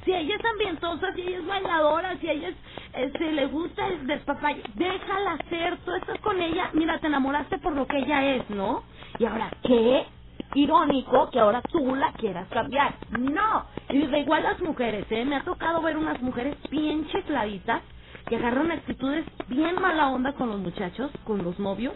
si 0.04 0.12
ella 0.12 0.36
es 0.36 0.44
ambientosa, 0.44 1.12
si 1.14 1.22
ella 1.22 1.38
es 1.38 1.46
bailadora, 1.46 2.16
si 2.18 2.28
ella 2.30 2.48
es, 2.48 2.56
este, 2.94 3.32
le 3.32 3.46
gusta 3.46 3.86
el 3.88 4.06
despapalle, 4.06 4.62
déjala 4.74 5.38
ser, 5.48 5.78
tú 5.84 5.92
estás 5.94 6.18
con 6.20 6.40
ella, 6.40 6.70
mira, 6.74 6.98
te 6.98 7.08
enamoraste 7.08 7.58
por 7.58 7.74
lo 7.74 7.86
que 7.86 7.98
ella 7.98 8.36
es, 8.36 8.50
¿no? 8.50 8.84
Y 9.18 9.26
ahora, 9.26 9.50
¿qué? 9.62 10.06
Irónico 10.54 11.30
que 11.30 11.40
ahora 11.40 11.62
tú 11.62 11.94
la 11.94 12.12
quieras 12.14 12.48
cambiar. 12.48 12.94
No, 13.18 13.66
y 13.90 14.06
de 14.06 14.20
igual 14.20 14.42
las 14.42 14.60
mujeres, 14.60 15.06
¿eh? 15.10 15.24
Me 15.24 15.36
ha 15.36 15.44
tocado 15.44 15.82
ver 15.82 15.96
unas 15.96 16.20
mujeres 16.22 16.56
bien 16.70 17.06
chifladitas 17.08 17.82
que 18.28 18.36
agarran 18.36 18.70
actitudes 18.70 19.24
bien 19.48 19.80
mala 19.80 20.08
onda 20.08 20.32
con 20.34 20.48
los 20.48 20.60
muchachos, 20.60 21.10
con 21.24 21.42
los 21.42 21.58
novios, 21.58 21.94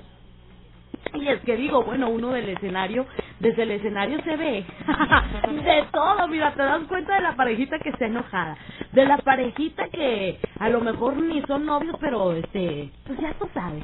y 1.13 1.29
es 1.29 1.41
que 1.43 1.57
digo, 1.57 1.83
bueno, 1.85 2.09
uno 2.09 2.31
del 2.31 2.49
escenario, 2.49 3.07
desde 3.39 3.63
el 3.63 3.73
escenario 3.73 4.21
se 4.23 4.37
ve. 4.37 4.65
De 5.65 5.85
todo, 5.93 6.27
mira, 6.29 6.53
te 6.55 6.63
das 6.63 6.83
cuenta 6.89 7.15
de 7.15 7.23
la 7.23 7.37
parejita 7.37 7.79
que 7.79 7.91
está 7.91 8.07
enojada, 8.07 8.57
de 8.93 9.07
la 9.07 9.19
parejita 9.19 9.89
que 9.89 10.39
a 10.59 10.69
lo 10.69 10.81
mejor 10.81 11.17
ni 11.17 11.41
son 11.43 11.67
novios, 11.67 11.97
pero 12.01 12.33
este, 12.33 12.91
pues 13.07 13.19
ya 13.21 13.33
tú 13.35 13.49
sabes, 13.55 13.83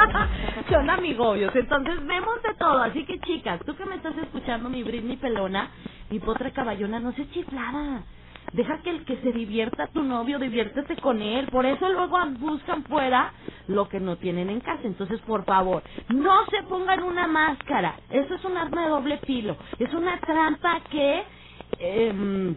son 0.70 0.88
amigobios, 0.90 1.54
entonces 1.54 2.04
vemos 2.06 2.42
de 2.42 2.54
todo, 2.58 2.82
así 2.82 3.04
que 3.04 3.18
chicas, 3.20 3.60
tú 3.64 3.76
que 3.76 3.84
me 3.84 3.96
estás 3.96 4.16
escuchando, 4.18 4.68
mi 4.68 4.82
Britney 4.82 5.16
Pelona, 5.16 5.70
mi 6.10 6.18
potra 6.18 6.50
caballona, 6.50 6.98
no 6.98 7.12
se 7.12 7.28
chiflada, 7.30 8.02
Deja 8.56 8.82
que 8.82 8.90
el 8.90 9.06
que 9.06 9.18
se 9.22 9.32
divierta 9.32 9.88
tu 9.88 10.02
novio, 10.04 10.40
diviértete 10.40 10.96
con 10.98 11.22
él. 11.22 11.48
Por 11.48 11.66
eso 11.66 11.88
luego 11.90 12.18
buscan 12.40 12.84
fuera 12.86 13.34
lo 13.68 13.88
que 13.88 14.00
no 14.00 14.18
tienen 14.18 14.50
en 14.50 14.60
casa. 14.62 14.82
Entonces, 14.84 15.20
por 15.22 15.46
favor, 15.46 15.84
no 16.10 16.46
se 16.48 16.64
pongan 16.64 17.04
una 17.04 17.28
máscara. 17.28 18.00
Eso 18.10 18.34
es 18.36 18.44
un 18.46 18.58
arma 18.58 18.84
de 18.84 18.90
doble 18.90 19.18
filo. 19.20 19.58
Es 19.78 19.94
una 19.94 20.20
trampa 20.20 20.82
que... 20.90 21.24
Eh, 21.80 22.56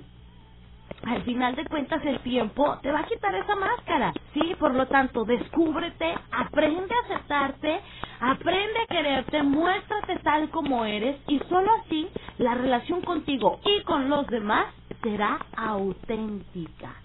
al 1.05 1.23
final 1.23 1.55
de 1.55 1.65
cuentas 1.65 2.03
el 2.05 2.19
tiempo 2.21 2.79
te 2.81 2.91
va 2.91 3.01
a 3.01 3.05
quitar 3.07 3.35
esa 3.35 3.55
máscara, 3.55 4.13
¿sí? 4.33 4.55
Por 4.59 4.75
lo 4.75 4.87
tanto, 4.87 5.25
descúbrete, 5.25 6.15
aprende 6.31 6.93
a 6.95 7.05
aceptarte, 7.13 7.81
aprende 8.21 8.79
a 8.81 8.87
quererte, 8.87 9.43
muéstrate 9.43 10.19
tal 10.23 10.49
como 10.51 10.85
eres 10.85 11.17
y 11.27 11.39
solo 11.49 11.71
así 11.85 12.09
la 12.37 12.55
relación 12.55 13.01
contigo 13.01 13.59
y 13.65 13.83
con 13.83 14.09
los 14.09 14.27
demás 14.27 14.67
será 15.03 15.39
auténtica. 15.57 16.95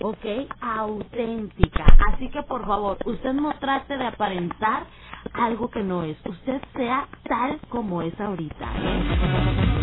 ¿Ok? 0.00 0.26
Auténtica. 0.60 1.86
Así 2.14 2.30
que 2.30 2.42
por 2.44 2.66
favor, 2.66 2.98
usted 3.06 3.32
no 3.34 3.52
trate 3.60 3.96
de 3.98 4.06
aparentar 4.06 4.86
algo 5.34 5.70
que 5.70 5.82
no 5.82 6.02
es. 6.04 6.18
Usted 6.26 6.60
sea 6.76 7.08
tal 7.24 7.60
como 7.70 8.02
es 8.02 8.18
ahorita. 8.20 9.73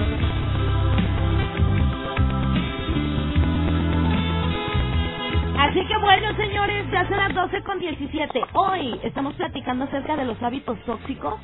Así 5.62 5.86
que 5.88 5.98
bueno, 5.98 6.36
señores, 6.38 6.86
ya 6.92 7.08
son 7.08 7.18
las 7.18 7.36
12 7.36 7.64
con 7.64 7.80
17. 7.80 8.42
Hoy 8.56 9.00
estamos 9.04 9.36
platicando 9.36 9.86
acerca 9.86 10.16
de 10.18 10.26
los 10.26 10.42
hábitos 10.44 10.80
tóxicos 10.86 11.36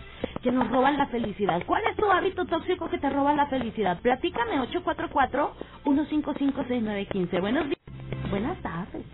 que 0.44 0.52
nos 0.52 0.70
roban 0.72 0.98
la 0.98 1.08
felicidad. 1.08 1.62
¿Cuál 1.68 1.84
es 1.92 1.98
tu 1.98 2.12
hábito 2.12 2.46
tóxico 2.48 2.90
que 2.90 2.98
te 3.00 3.10
roba 3.12 3.34
la 3.36 3.48
felicidad? 3.48 4.00
Platícame 4.02 4.60
844-155-6915. 5.86 7.42
Buenos 7.42 7.66
días. 7.68 7.80
Buenas 8.32 8.58
tardes. 8.64 9.06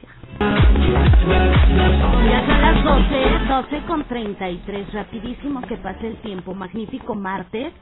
Ya 2.30 2.46
son 2.48 2.62
las 2.62 2.84
12, 2.84 3.40
12 3.50 3.82
con 3.88 4.04
33. 4.06 4.94
Rapidísimo 4.94 5.62
que 5.64 5.78
pase 5.78 6.08
el 6.08 6.18
tiempo. 6.18 6.54
Magnífico 6.56 7.16
martes. 7.16 7.74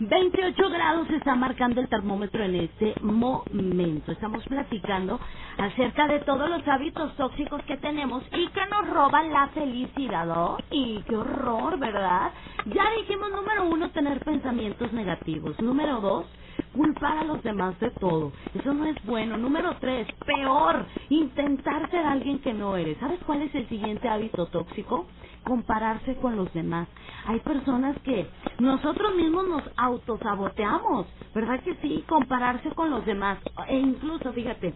28 0.00 0.70
grados 0.70 1.08
está 1.10 1.36
marcando 1.36 1.80
el 1.80 1.88
termómetro 1.88 2.42
en 2.42 2.56
este 2.56 2.94
momento. 3.00 4.10
Estamos 4.10 4.44
platicando 4.44 5.20
acerca 5.56 6.08
de 6.08 6.18
todos 6.20 6.50
los 6.50 6.66
hábitos 6.66 7.14
tóxicos 7.16 7.62
que 7.62 7.76
tenemos 7.76 8.24
y 8.32 8.48
que 8.48 8.66
nos 8.66 8.90
roban 8.90 9.32
la 9.32 9.48
felicidad. 9.48 10.28
¿oh? 10.30 10.58
Y 10.70 11.00
qué 11.08 11.16
horror, 11.16 11.78
¿verdad? 11.78 12.32
Ya 12.66 12.90
dijimos, 12.98 13.30
número 13.30 13.66
uno, 13.66 13.90
tener 13.90 14.18
pensamientos 14.24 14.92
negativos. 14.92 15.60
Número 15.60 16.00
dos, 16.00 16.26
culpar 16.72 17.18
a 17.18 17.24
los 17.24 17.42
demás 17.44 17.78
de 17.78 17.90
todo. 17.92 18.32
Eso 18.52 18.74
no 18.74 18.86
es 18.86 18.96
bueno. 19.04 19.36
Número 19.36 19.76
tres, 19.80 20.08
peor, 20.26 20.86
intentar 21.08 21.88
ser 21.90 22.04
alguien 22.04 22.40
que 22.40 22.52
no 22.52 22.76
eres. 22.76 22.98
¿Sabes 22.98 23.20
cuál 23.24 23.42
es 23.42 23.54
el 23.54 23.68
siguiente 23.68 24.08
hábito 24.08 24.46
tóxico? 24.46 25.06
Compararse 25.44 26.16
con 26.16 26.36
los 26.36 26.52
demás. 26.54 26.88
Hay 27.26 27.40
personas 27.40 27.96
que 28.02 28.28
nosotros 28.58 29.14
mismos 29.14 29.48
nos 29.48 29.62
autosaboteamos, 29.76 31.06
¿verdad 31.34 31.60
que 31.60 31.74
sí? 31.76 32.04
Compararse 32.08 32.70
con 32.70 32.90
los 32.90 33.04
demás. 33.06 33.38
E 33.68 33.78
incluso, 33.78 34.32
fíjate, 34.32 34.74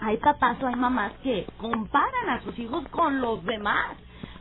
hay 0.00 0.16
papás 0.18 0.62
o 0.62 0.66
hay 0.66 0.76
mamás 0.76 1.12
que 1.22 1.46
comparan 1.58 2.30
a 2.30 2.40
sus 2.42 2.58
hijos 2.58 2.86
con 2.88 3.20
los 3.20 3.44
demás, 3.44 3.96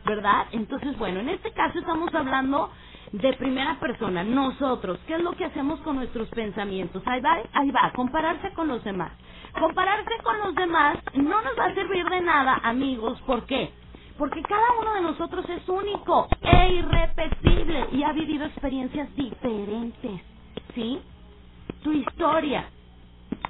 ¿verdad? 0.05 0.47
Entonces, 0.51 0.97
bueno, 0.97 1.19
en 1.19 1.29
este 1.29 1.51
caso 1.51 1.79
estamos 1.79 2.13
hablando 2.13 2.69
de 3.11 3.33
primera 3.33 3.79
persona, 3.79 4.23
nosotros, 4.23 4.99
¿qué 5.07 5.15
es 5.15 5.23
lo 5.23 5.33
que 5.33 5.45
hacemos 5.45 5.79
con 5.81 5.95
nuestros 5.97 6.27
pensamientos? 6.29 7.01
Ahí 7.05 7.21
va, 7.21 7.37
ahí 7.53 7.71
va, 7.71 7.91
compararse 7.95 8.51
con 8.53 8.67
los 8.67 8.83
demás. 8.83 9.11
Compararse 9.59 10.11
con 10.23 10.37
los 10.39 10.55
demás 10.55 10.97
no 11.13 11.41
nos 11.41 11.57
va 11.57 11.65
a 11.65 11.75
servir 11.75 12.05
de 12.09 12.21
nada, 12.21 12.59
amigos, 12.63 13.21
¿por 13.21 13.45
qué? 13.45 13.71
Porque 14.17 14.41
cada 14.43 14.79
uno 14.81 14.95
de 14.95 15.01
nosotros 15.01 15.49
es 15.49 15.67
único 15.69 16.27
e 16.41 16.73
irrepetible 16.75 17.89
y 17.93 18.03
ha 18.03 18.13
vivido 18.13 18.45
experiencias 18.45 19.13
diferentes, 19.15 20.21
¿sí? 20.75 21.01
tu 21.83 21.93
historia, 21.93 22.71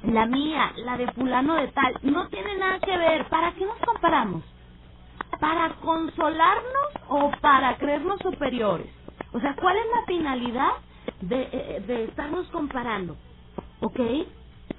la 0.04 0.26
mía, 0.26 0.72
la 0.78 0.96
de 0.98 1.12
fulano 1.12 1.56
de 1.56 1.68
tal, 1.70 1.98
no 2.02 2.28
tiene 2.28 2.56
nada 2.58 2.80
que 2.80 2.96
ver. 2.98 3.28
¿Para 3.28 3.54
qué 3.54 3.66
nos 3.66 3.78
comparamos? 3.80 4.44
¿Para 5.40 5.76
consolarnos 5.76 6.88
o 7.08 7.32
para 7.40 7.76
creernos 7.78 8.20
superiores? 8.20 8.92
O 9.32 9.40
sea, 9.40 9.56
¿cuál 9.56 9.76
es 9.78 9.86
la 9.86 10.06
finalidad 10.06 10.72
de, 11.20 11.48
eh, 11.52 11.80
de 11.86 12.04
estarnos 12.04 12.48
comparando? 12.50 13.18
¿Ok? 13.80 14.00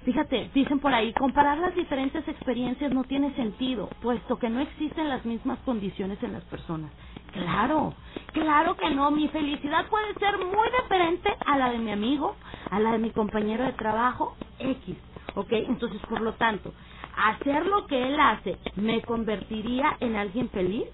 Fíjate, 0.08 0.52
dicen 0.56 0.80
por 0.82 0.96
ahí, 0.96 1.14
comparar 1.14 1.60
las 1.60 1.76
diferentes 1.76 2.28
experiencias 2.28 2.94
no 2.94 3.06
tiene 3.06 3.36
sentido, 3.36 3.90
puesto 4.02 4.40
que 4.40 4.50
no 4.50 4.62
existen 4.62 5.10
las 5.10 5.26
mismas 5.26 5.60
condiciones 5.62 6.24
en 6.24 6.34
las 6.34 6.46
personas. 6.46 6.92
Claro, 7.34 7.96
claro 8.34 8.78
que 8.78 8.92
no, 8.92 9.12
mi 9.12 9.30
felicidad 9.30 9.88
puede 9.90 10.16
ser 10.16 10.40
muy 10.40 10.70
diferente 10.84 11.30
a 11.46 11.60
la 11.60 11.72
de 11.72 11.80
mi 11.80 11.92
amigo, 11.92 12.38
a 12.72 12.80
la 12.82 12.94
de 12.94 13.00
mi 13.00 13.12
compañero 13.12 13.66
de 13.66 13.74
trabajo, 13.74 14.38
X, 14.60 14.98
¿ok? 15.36 15.54
Entonces, 15.54 16.02
por 16.10 16.22
lo 16.22 16.34
tanto, 16.36 16.74
hacer 17.18 17.68
lo 17.68 17.88
que 17.88 18.08
él 18.08 18.20
hace 18.20 18.58
me 18.78 19.04
convertiría 19.04 19.98
en 20.02 20.18
alguien 20.18 20.50
feliz. 20.52 20.88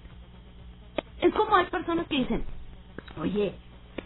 Es 1.20 1.34
como 1.34 1.56
hay 1.56 1.66
personas 1.66 2.08
que 2.08 2.18
dicen, 2.18 2.46
oye, 3.20 3.54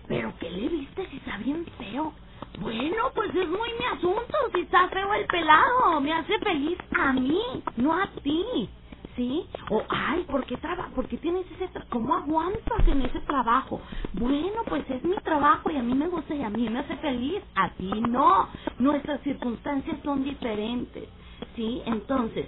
pero 0.09 0.35
¿qué 0.41 0.51
le 0.51 0.69
viste 0.69 1.09
si 1.11 1.19
está 1.19 1.39
bien 1.39 1.67
feo? 1.79 2.15
Bueno, 2.61 3.13
pues 3.15 3.35
es 3.35 3.49
muy 3.49 3.71
mi 3.79 3.85
asunto. 3.87 4.37
Si 4.55 4.61
está 4.63 4.89
feo 4.89 5.15
el 5.15 5.27
pelado, 5.27 6.01
me 6.01 6.13
hace 6.13 6.39
feliz 6.41 6.79
a 6.99 7.13
mí, 7.13 7.41
no 7.77 7.95
a 7.95 8.07
ti. 8.23 8.69
¿Sí? 9.17 9.47
O, 9.71 9.83
ay, 9.89 10.25
¿por 10.31 10.45
qué, 10.47 10.57
traba 10.59 10.89
¿por 10.95 11.09
qué 11.09 11.17
tienes 11.19 11.45
ese 11.53 11.69
trabajo? 11.69 11.91
¿Cómo 11.91 12.15
aguantas 12.15 12.87
en 12.87 13.03
ese 13.03 13.21
trabajo? 13.21 13.81
Bueno, 14.13 14.63
pues 14.69 14.89
es 14.91 15.03
mi 15.05 15.17
trabajo 15.17 15.71
y 15.71 15.77
a 15.77 15.83
mí 15.83 15.95
me 15.95 16.09
gusta 16.09 16.35
y 16.35 16.43
a 16.43 16.51
mí 16.51 16.69
me 16.71 16.81
hace 16.81 16.97
feliz. 16.99 17.43
A 17.57 17.71
ti 17.71 17.91
no. 18.09 18.49
Nuestras 18.79 19.21
circunstancias 19.23 19.99
son 20.05 20.23
diferentes. 20.25 21.09
¿Sí? 21.57 21.83
Entonces, 21.87 22.47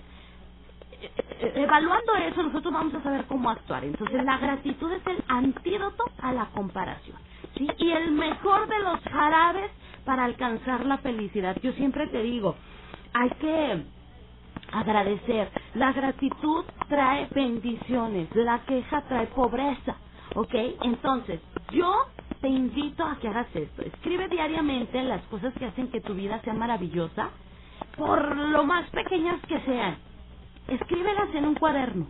eh, 1.02 1.10
eh, 1.40 1.52
evaluando 1.56 2.14
eso, 2.16 2.42
nosotros 2.42 2.72
vamos 2.72 2.94
a 2.94 3.02
saber 3.02 3.24
cómo 3.26 3.50
actuar. 3.50 3.84
Entonces, 3.84 4.24
la 4.24 4.38
gratitud 4.38 4.92
es 4.92 5.06
el 5.06 5.24
antídoto 5.28 6.04
a 6.22 6.32
la 6.32 6.46
comparación. 6.46 7.16
¿Sí? 7.56 7.68
Y 7.78 7.90
el 7.92 8.12
mejor 8.12 8.68
de 8.68 8.78
los 8.80 9.00
jarabes 9.00 9.70
para 10.10 10.24
alcanzar 10.24 10.86
la 10.86 10.98
felicidad. 10.98 11.56
Yo 11.62 11.70
siempre 11.74 12.08
te 12.08 12.20
digo, 12.20 12.56
hay 13.12 13.30
que 13.40 13.84
agradecer. 14.72 15.48
La 15.74 15.92
gratitud 15.92 16.64
trae 16.88 17.28
bendiciones, 17.32 18.28
la 18.34 18.58
queja 18.66 19.02
trae 19.02 19.28
pobreza. 19.28 19.94
¿Ok? 20.34 20.52
Entonces, 20.82 21.40
yo 21.70 22.08
te 22.40 22.48
invito 22.48 23.04
a 23.04 23.20
que 23.20 23.28
hagas 23.28 23.54
esto. 23.54 23.82
Escribe 23.82 24.26
diariamente 24.28 25.00
las 25.04 25.22
cosas 25.26 25.54
que 25.54 25.66
hacen 25.66 25.92
que 25.92 26.00
tu 26.00 26.14
vida 26.14 26.40
sea 26.42 26.54
maravillosa, 26.54 27.30
por 27.96 28.36
lo 28.36 28.64
más 28.64 28.90
pequeñas 28.90 29.40
que 29.46 29.60
sean. 29.60 29.96
Escríbelas 30.66 31.32
en 31.36 31.46
un 31.46 31.54
cuaderno. 31.54 32.08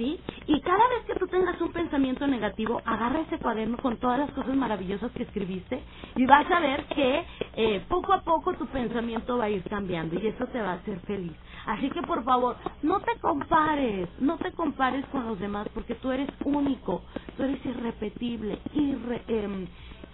¿Sí? 0.00 0.18
Y 0.46 0.60
cada 0.62 0.88
vez 0.88 1.04
que 1.06 1.14
tú 1.16 1.26
tengas 1.28 1.60
un 1.60 1.72
pensamiento 1.72 2.26
negativo, 2.26 2.80
agarra 2.86 3.20
ese 3.20 3.38
cuaderno 3.38 3.76
con 3.78 3.98
todas 3.98 4.18
las 4.18 4.30
cosas 4.32 4.56
maravillosas 4.56 5.12
que 5.12 5.24
escribiste 5.24 5.82
y 6.16 6.24
vas 6.26 6.50
a 6.50 6.60
ver 6.60 6.86
que 6.86 7.26
eh, 7.56 7.84
poco 7.88 8.14
a 8.14 8.22
poco 8.22 8.54
tu 8.54 8.66
pensamiento 8.68 9.36
va 9.36 9.44
a 9.44 9.50
ir 9.50 9.62
cambiando 9.64 10.18
y 10.18 10.26
eso 10.26 10.46
te 10.46 10.60
va 10.60 10.72
a 10.72 10.74
hacer 10.76 11.00
feliz. 11.00 11.32
Así 11.66 11.90
que 11.90 12.02
por 12.02 12.24
favor, 12.24 12.56
no 12.82 13.00
te 13.00 13.18
compares, 13.20 14.08
no 14.20 14.38
te 14.38 14.52
compares 14.52 15.04
con 15.06 15.26
los 15.26 15.38
demás 15.38 15.68
porque 15.74 15.94
tú 15.96 16.10
eres 16.10 16.30
único, 16.44 17.02
tú 17.36 17.42
eres 17.44 17.64
irrepetible, 17.66 18.58
irre, 18.74 19.22
em, 19.28 19.66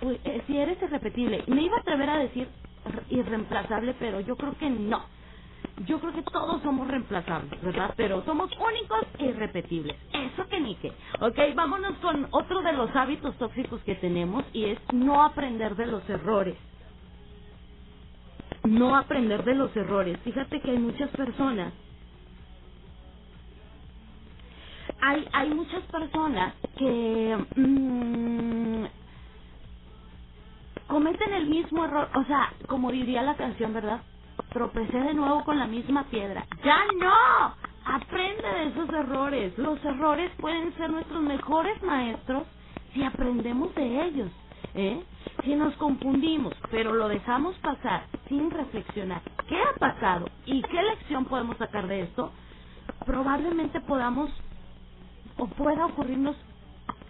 eh, 0.02 0.42
si 0.48 0.58
eres 0.58 0.82
irrepetible, 0.82 1.44
me 1.46 1.62
iba 1.62 1.76
a 1.76 1.80
atrever 1.80 2.10
a 2.10 2.18
decir 2.18 2.48
irreemplazable, 3.10 3.94
pero 4.00 4.20
yo 4.20 4.36
creo 4.36 4.56
que 4.58 4.68
no 4.70 5.15
yo 5.84 6.00
creo 6.00 6.12
que 6.12 6.22
todos 6.22 6.62
somos 6.62 6.88
reemplazables, 6.88 7.60
¿verdad? 7.62 7.92
Pero 7.96 8.24
somos 8.24 8.50
únicos 8.58 9.04
e 9.18 9.26
irrepetibles. 9.26 9.96
Eso 10.12 10.48
que 10.48 10.60
ni 10.60 10.74
qué. 10.76 10.92
Ok, 11.20 11.38
vámonos 11.54 11.94
con 11.98 12.28
otro 12.30 12.62
de 12.62 12.72
los 12.72 12.94
hábitos 12.96 13.36
tóxicos 13.36 13.82
que 13.82 13.94
tenemos 13.96 14.44
y 14.54 14.66
es 14.66 14.78
no 14.92 15.22
aprender 15.22 15.76
de 15.76 15.86
los 15.86 16.08
errores. 16.08 16.56
No 18.64 18.96
aprender 18.96 19.44
de 19.44 19.54
los 19.54 19.76
errores. 19.76 20.18
Fíjate 20.20 20.60
que 20.60 20.70
hay 20.70 20.78
muchas 20.78 21.10
personas. 21.10 21.72
Hay, 25.02 25.28
hay 25.32 25.50
muchas 25.50 25.82
personas 25.84 26.54
que 26.78 27.36
mmm, 27.56 28.84
cometen 30.88 31.32
el 31.34 31.46
mismo 31.48 31.84
error. 31.84 32.08
O 32.14 32.24
sea, 32.24 32.52
como 32.66 32.90
diría 32.90 33.22
la 33.22 33.36
canción, 33.36 33.74
¿verdad? 33.74 34.00
Tropecé 34.52 34.98
de 34.98 35.14
nuevo 35.14 35.44
con 35.44 35.58
la 35.58 35.66
misma 35.66 36.04
piedra. 36.04 36.46
¡Ya 36.64 36.78
no! 37.00 37.54
Aprende 37.86 38.42
de 38.42 38.68
esos 38.68 38.88
errores. 38.90 39.56
Los 39.58 39.84
errores 39.84 40.30
pueden 40.38 40.74
ser 40.76 40.90
nuestros 40.90 41.22
mejores 41.22 41.82
maestros 41.82 42.44
si 42.94 43.04
aprendemos 43.04 43.74
de 43.74 44.04
ellos. 44.06 44.30
¿eh? 44.74 45.02
Si 45.44 45.54
nos 45.54 45.74
confundimos, 45.76 46.54
pero 46.70 46.94
lo 46.94 47.08
dejamos 47.08 47.56
pasar 47.58 48.06
sin 48.28 48.50
reflexionar 48.50 49.22
qué 49.48 49.60
ha 49.62 49.72
pasado 49.78 50.26
y 50.46 50.62
qué 50.62 50.82
lección 50.82 51.26
podemos 51.26 51.56
sacar 51.58 51.86
de 51.88 52.02
esto, 52.02 52.32
probablemente 53.06 53.80
podamos 53.82 54.30
o 55.38 55.46
pueda 55.48 55.86
ocurrirnos 55.86 56.36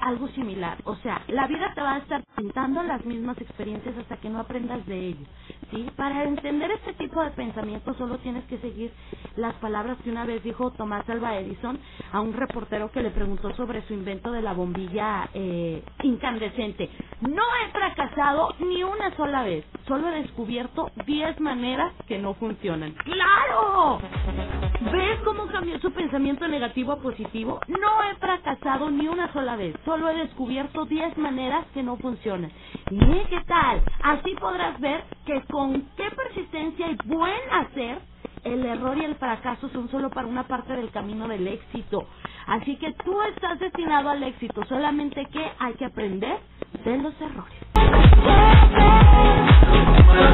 algo 0.00 0.28
similar. 0.28 0.78
O 0.84 0.96
sea, 0.96 1.22
la 1.28 1.46
vida 1.46 1.72
te 1.74 1.80
va 1.82 1.94
a 1.94 1.98
estar 1.98 2.24
pintando 2.36 2.82
las 2.82 3.04
mismas 3.04 3.38
experiencias 3.40 3.96
hasta 3.98 4.18
que 4.18 4.30
no 4.30 4.40
aprendas 4.40 4.86
de 4.86 5.08
ello. 5.08 5.26
¿Sí? 5.70 5.90
Para 5.96 6.24
entender 6.24 6.70
este 6.72 6.94
tipo 6.94 7.22
de 7.22 7.31
pensamiento 7.31 7.94
solo 7.94 8.18
tienes 8.18 8.44
que 8.44 8.59
seguir 8.59 8.92
las 9.37 9.55
palabras 9.57 9.98
que 10.02 10.11
una 10.11 10.24
vez 10.24 10.42
dijo 10.42 10.70
Tomás 10.72 11.09
Alba 11.09 11.38
Edison 11.38 11.79
a 12.12 12.20
un 12.20 12.33
reportero 12.33 12.90
que 12.90 13.02
le 13.02 13.11
preguntó 13.11 13.55
sobre 13.55 13.83
su 13.87 13.94
invento 13.94 14.31
de 14.33 14.42
la 14.42 14.52
bombilla 14.52 15.29
eh, 15.35 15.83
incandescente. 16.02 16.90
No 17.20 17.42
he 17.42 17.70
fracasado 17.72 18.55
ni 18.61 18.83
una 18.83 19.14
sola 19.16 19.42
vez, 19.42 19.64
solo 19.87 20.09
he 20.09 20.22
descubierto 20.22 20.90
10 21.07 21.40
maneras 21.40 21.92
que 22.07 22.18
no 22.18 22.35
funcionan. 22.35 22.92
¡Claro! 23.05 24.00
¿Ves 24.92 25.20
cómo 25.24 25.46
cambió 25.46 25.79
su 25.81 25.90
pensamiento 25.92 26.46
negativo 26.46 26.92
a 26.92 27.00
positivo? 27.00 27.61
No 27.68 28.02
he 28.05 28.14
fracasado 28.16 28.90
ni 28.90 29.09
una 29.09 29.33
sola 29.33 29.57
vez, 29.57 29.74
solo 29.85 30.09
he 30.11 30.16
descubierto 30.16 30.85
10 30.85 31.16
maneras 31.18 31.66
que 31.72 31.83
no 31.83 31.96
funcionan. 31.96 32.50
¿Y 32.90 33.24
qué 33.29 33.40
tal? 33.46 33.83
Así 34.02 34.35
podrás 34.35 34.79
ver 34.81 35.05
que 35.24 35.40
con 35.56 35.72
qué 35.96 36.04
persistencia 36.14 36.86
y 36.90 36.96
buen 37.08 37.40
hacer 37.50 37.98
el 38.44 38.62
error 38.66 38.98
y 38.98 39.06
el 39.06 39.14
fracaso 39.14 39.70
son 39.70 39.90
solo 39.90 40.10
para 40.10 40.26
una 40.26 40.46
parte 40.46 40.74
del 40.74 40.90
camino 40.90 41.26
del 41.28 41.48
éxito. 41.48 42.06
Así 42.46 42.76
que 42.76 42.92
tú 43.02 43.22
estás 43.22 43.58
destinado 43.58 44.10
al 44.10 44.22
éxito, 44.22 44.62
solamente 44.68 45.24
que 45.32 45.42
hay 45.58 45.72
que 45.72 45.86
aprender 45.86 46.40
de 46.84 46.98
los 46.98 47.14
errores. 47.22 47.56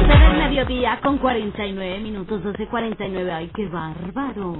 12 0.09 0.19
del 0.19 0.37
mediodía 0.39 0.99
con 1.01 1.17
49 1.17 1.99
minutos, 2.01 2.43
12.49. 2.43 3.31
Ay, 3.31 3.49
qué 3.55 3.65
bárbaro. 3.67 4.53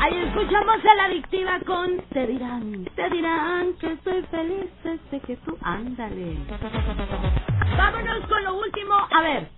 Ahí 0.00 0.16
escuchamos 0.26 0.84
a 0.84 0.94
la 0.96 1.04
adictiva 1.06 1.60
con 1.66 1.98
Te 2.10 2.26
dirán, 2.26 2.84
te 2.96 3.10
dirán 3.10 3.74
que 3.80 3.92
estoy 3.92 4.22
feliz 4.30 4.66
desde 4.84 5.20
que 5.26 5.36
tú 5.38 5.56
ándale. 5.62 6.36
Vámonos 7.76 8.26
con 8.28 8.44
lo 8.44 8.58
último. 8.60 8.94
A 8.94 9.22
ver, 9.22 9.48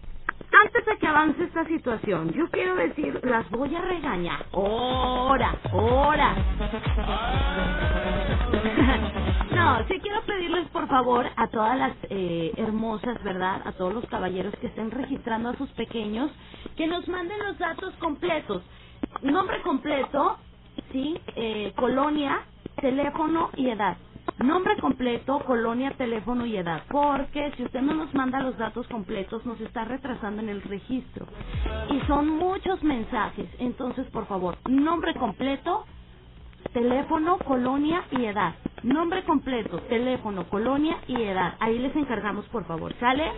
antes 0.65 0.87
de 0.87 0.99
que 0.99 1.07
avance 1.07 1.45
esta 1.45 1.65
situación, 1.67 2.33
yo 2.33 2.49
quiero 2.51 2.75
decir, 2.77 3.21
las 3.25 3.49
voy 3.51 3.75
a 3.77 3.81
regañar. 3.83 4.47
¡Hora! 4.53 5.55
¡Hora! 5.73 6.35
no, 9.55 9.79
sí 9.89 9.99
quiero 10.03 10.23
pedirles 10.23 10.69
por 10.69 10.87
favor 10.89 11.27
a 11.37 11.47
todas 11.49 11.79
las 11.79 11.93
eh, 12.11 12.53
hermosas, 12.57 13.23
¿verdad? 13.25 13.63
A 13.65 13.73
todos 13.73 13.93
los 13.95 14.07
caballeros 14.07 14.55
que 14.61 14.67
estén 14.69 14.91
registrando 14.91 15.51
a 15.51 15.57
sus 15.57 15.71
pequeños, 15.73 16.31
que 16.77 16.87
nos 16.87 17.07
manden 17.09 17.39
los 17.41 17.59
datos 17.59 17.95
completos. 17.97 18.63
Nombre 19.23 19.63
completo, 19.63 20.39
¿sí? 20.93 21.21
Eh, 21.37 21.73
colonia, 21.77 22.47
teléfono 22.81 23.51
y 23.57 23.71
edad. 23.71 23.99
Nombre 24.39 24.79
completo, 24.79 25.41
colonia, 25.47 25.93
teléfono 25.97 26.47
y 26.47 26.57
edad. 26.57 26.85
Porque 26.91 27.53
si 27.57 27.65
usted 27.65 27.83
no 27.83 27.95
nos 27.95 28.15
manda 28.15 28.41
los 28.41 28.59
datos 28.59 28.89
completos, 28.89 29.47
nos 29.47 29.61
está 29.61 29.85
retrasando 29.85 30.43
en 30.43 30.51
el 30.51 30.63
registro. 30.63 31.29
Y 31.91 32.01
son 32.03 32.31
muchos 32.31 32.83
mensajes. 32.85 33.51
Entonces, 33.59 34.07
por 34.11 34.27
favor, 34.27 34.59
nombre 34.69 35.15
completo, 35.17 35.87
teléfono, 36.73 37.39
colonia 37.39 38.05
y 38.13 38.25
edad. 38.27 38.55
Nombre 38.83 39.25
completo, 39.25 39.81
teléfono, 39.89 40.49
colonia 40.49 40.99
y 41.09 41.23
edad. 41.23 41.55
Ahí 41.61 41.79
les 41.79 41.95
encargamos, 41.97 42.47
por 42.49 42.67
favor, 42.67 42.95
¿sale? 43.01 43.33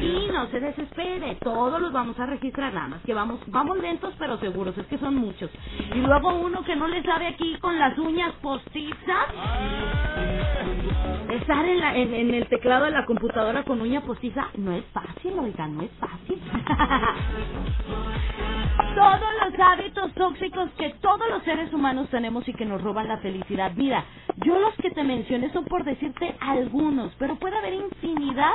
Y 0.00 0.28
no 0.32 0.46
se 0.48 0.60
desespere, 0.60 1.36
todos 1.42 1.80
los 1.80 1.92
vamos 1.92 2.18
a 2.20 2.26
registrar 2.26 2.74
nada 2.74 2.88
más, 2.88 3.02
que 3.02 3.14
vamos, 3.14 3.40
vamos 3.48 3.78
lentos 3.78 4.14
pero 4.18 4.38
seguros, 4.38 4.76
es 4.78 4.86
que 4.86 4.98
son 4.98 5.16
muchos. 5.16 5.50
Y 5.94 5.98
luego 6.00 6.34
uno 6.34 6.64
que 6.64 6.76
no 6.76 6.88
le 6.88 7.02
sabe 7.04 7.28
aquí 7.28 7.58
con 7.60 7.78
las 7.78 7.98
uñas 7.98 8.34
postizas. 8.42 9.28
estar 11.30 11.66
en, 11.66 11.80
la, 11.80 11.96
en, 11.96 12.14
en 12.14 12.34
el 12.34 12.48
teclado 12.48 12.86
de 12.86 12.92
la 12.92 13.06
computadora 13.06 13.64
con 13.64 13.80
uña 13.80 14.02
postiza 14.02 14.48
no 14.56 14.72
es 14.72 14.84
fácil, 14.86 15.15
oiga, 15.38 15.66
no 15.68 15.82
es 15.82 15.90
fácil. 15.92 16.40
todos 18.96 19.28
los 19.44 19.60
hábitos 19.60 20.12
tóxicos 20.14 20.70
que 20.78 20.90
todos 21.00 21.28
los 21.30 21.42
seres 21.42 21.72
humanos 21.72 22.08
tenemos 22.08 22.48
y 22.48 22.54
que 22.54 22.64
nos 22.64 22.82
roban 22.82 23.08
la 23.08 23.18
felicidad. 23.18 23.72
Mira, 23.76 24.04
yo 24.44 24.58
los 24.58 24.74
que 24.76 24.90
te 24.90 25.04
mencioné 25.04 25.52
son 25.52 25.64
por 25.66 25.84
decirte 25.84 26.34
algunos, 26.40 27.14
pero 27.18 27.36
puede 27.36 27.58
haber 27.58 27.74
infinidad 27.74 28.54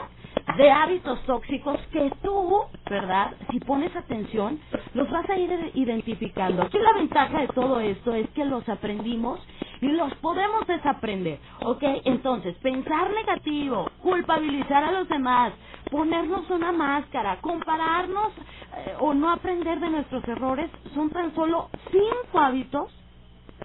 de 0.58 0.72
hábitos 0.72 1.22
tóxicos 1.26 1.80
que 1.92 2.12
tú, 2.24 2.64
¿verdad? 2.90 3.34
Si 3.52 3.60
pones 3.60 3.96
atención, 3.96 4.60
los 4.96 5.10
vas 5.12 5.30
a 5.30 5.38
ir 5.38 5.72
identificando. 5.76 6.64
Aquí 6.64 6.80
la 6.80 6.94
ventaja 6.94 7.42
de 7.42 7.48
todo 7.50 7.80
esto 7.80 8.16
es 8.16 8.28
que 8.32 8.46
los 8.46 8.68
aprendimos 8.68 9.40
y 9.82 9.88
los 9.88 10.14
podemos 10.16 10.66
desaprender, 10.68 11.40
¿ok? 11.62 11.84
Entonces, 12.06 12.56
pensar 12.58 13.12
negativo, 13.12 13.90
culpabilizar 14.02 14.84
a 14.84 14.92
los 14.92 15.10
demás, 15.10 15.54
ponernos 15.90 16.50
una 16.50 16.72
máscara, 16.72 17.40
compararnos 17.42 18.32
eh, 18.78 18.96
o 19.00 19.14
no 19.14 19.32
aprender 19.32 19.80
de 19.80 19.90
nuestros 19.90 20.24
errores, 20.28 20.70
son 20.94 21.10
tan 21.10 21.34
solo 21.36 21.70
cinco 21.92 22.40
hábitos, 22.40 22.94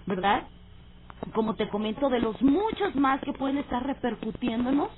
¿verdad? 0.05 0.43
Como 1.33 1.55
te 1.55 1.69
comento, 1.69 2.09
de 2.09 2.19
los 2.19 2.41
muchos 2.41 2.95
más 2.95 3.21
que 3.21 3.33
pueden 3.33 3.59
estar 3.59 3.85
repercutiéndonos 3.85 4.89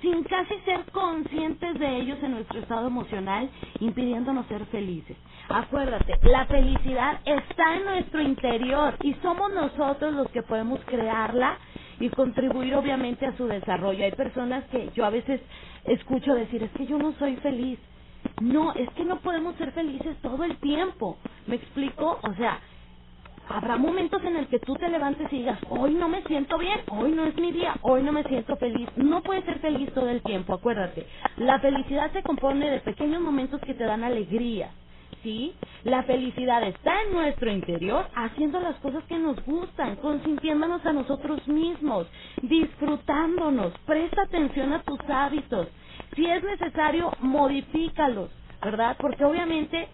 sin 0.00 0.22
casi 0.24 0.54
ser 0.64 0.84
conscientes 0.92 1.78
de 1.78 1.96
ellos 1.98 2.18
en 2.22 2.32
nuestro 2.32 2.60
estado 2.60 2.86
emocional, 2.86 3.50
impidiéndonos 3.80 4.46
ser 4.46 4.64
felices. 4.66 5.16
Acuérdate, 5.48 6.14
la 6.22 6.46
felicidad 6.46 7.20
está 7.24 7.76
en 7.76 7.84
nuestro 7.84 8.22
interior 8.22 8.96
y 9.02 9.14
somos 9.14 9.52
nosotros 9.52 10.14
los 10.14 10.28
que 10.30 10.42
podemos 10.42 10.80
crearla 10.86 11.58
y 11.98 12.08
contribuir 12.08 12.74
obviamente 12.74 13.26
a 13.26 13.36
su 13.36 13.46
desarrollo. 13.46 14.04
Hay 14.04 14.12
personas 14.12 14.64
que 14.66 14.90
yo 14.94 15.04
a 15.04 15.10
veces 15.10 15.40
escucho 15.84 16.34
decir, 16.34 16.62
es 16.62 16.70
que 16.72 16.86
yo 16.86 16.98
no 16.98 17.12
soy 17.18 17.36
feliz. 17.36 17.78
No, 18.40 18.72
es 18.74 18.88
que 18.90 19.04
no 19.04 19.20
podemos 19.20 19.56
ser 19.56 19.72
felices 19.72 20.16
todo 20.22 20.44
el 20.44 20.56
tiempo. 20.58 21.18
¿Me 21.46 21.56
explico? 21.56 22.18
O 22.22 22.34
sea, 22.34 22.60
habrá 23.50 23.76
momentos 23.78 24.22
en 24.24 24.36
el 24.36 24.48
que 24.48 24.60
tú 24.60 24.74
te 24.76 24.88
levantes 24.90 25.32
y 25.32 25.38
digas, 25.38 25.60
hoy 25.70 25.94
no 25.94 26.08
me 26.08 26.22
siento 26.24 26.58
bien, 26.58 26.80
hoy 26.90 27.12
no 27.12 27.24
es 27.24 27.36
mi 27.36 27.52
día, 27.52 27.76
hoy 27.82 28.02
no 28.04 28.12
me 28.12 28.24
siento 28.24 28.56
feliz. 28.56 28.88
No 28.96 29.22
puedes 29.22 29.44
ser 29.46 29.60
feliz 29.60 29.92
todo 29.94 30.10
el 30.10 30.22
tiempo, 30.22 30.54
acuérdate. 30.54 31.06
La 31.38 31.60
felicidad 31.60 32.12
se 32.12 32.22
compone 32.24 32.70
de 32.70 32.80
pequeños 32.80 33.22
momentos 33.22 33.60
que 33.62 33.74
te 33.74 33.84
dan 33.84 34.04
alegría. 34.04 34.72
¿Sí? 35.24 35.54
La 35.84 36.04
felicidad 36.04 36.62
está 36.64 37.02
en 37.02 37.14
nuestro 37.14 37.50
interior, 37.52 38.08
haciendo 38.14 38.60
las 38.60 38.76
cosas 38.78 39.04
que 39.06 39.18
nos 39.18 39.44
gustan, 39.44 39.96
consintiéndonos 39.96 40.86
a 40.86 40.94
nosotros 40.94 41.46
mismos, 41.48 42.08
disfrutándonos. 42.42 43.72
Presta 43.86 44.22
atención 44.22 44.72
a 44.74 44.82
tus 44.82 45.00
hábitos. 45.10 45.68
Si 46.16 46.26
es 46.26 46.42
necesario, 46.44 47.12
modifícalos, 47.20 48.30
¿verdad? 48.62 48.96
Porque 49.00 49.24
obviamente 49.24 49.88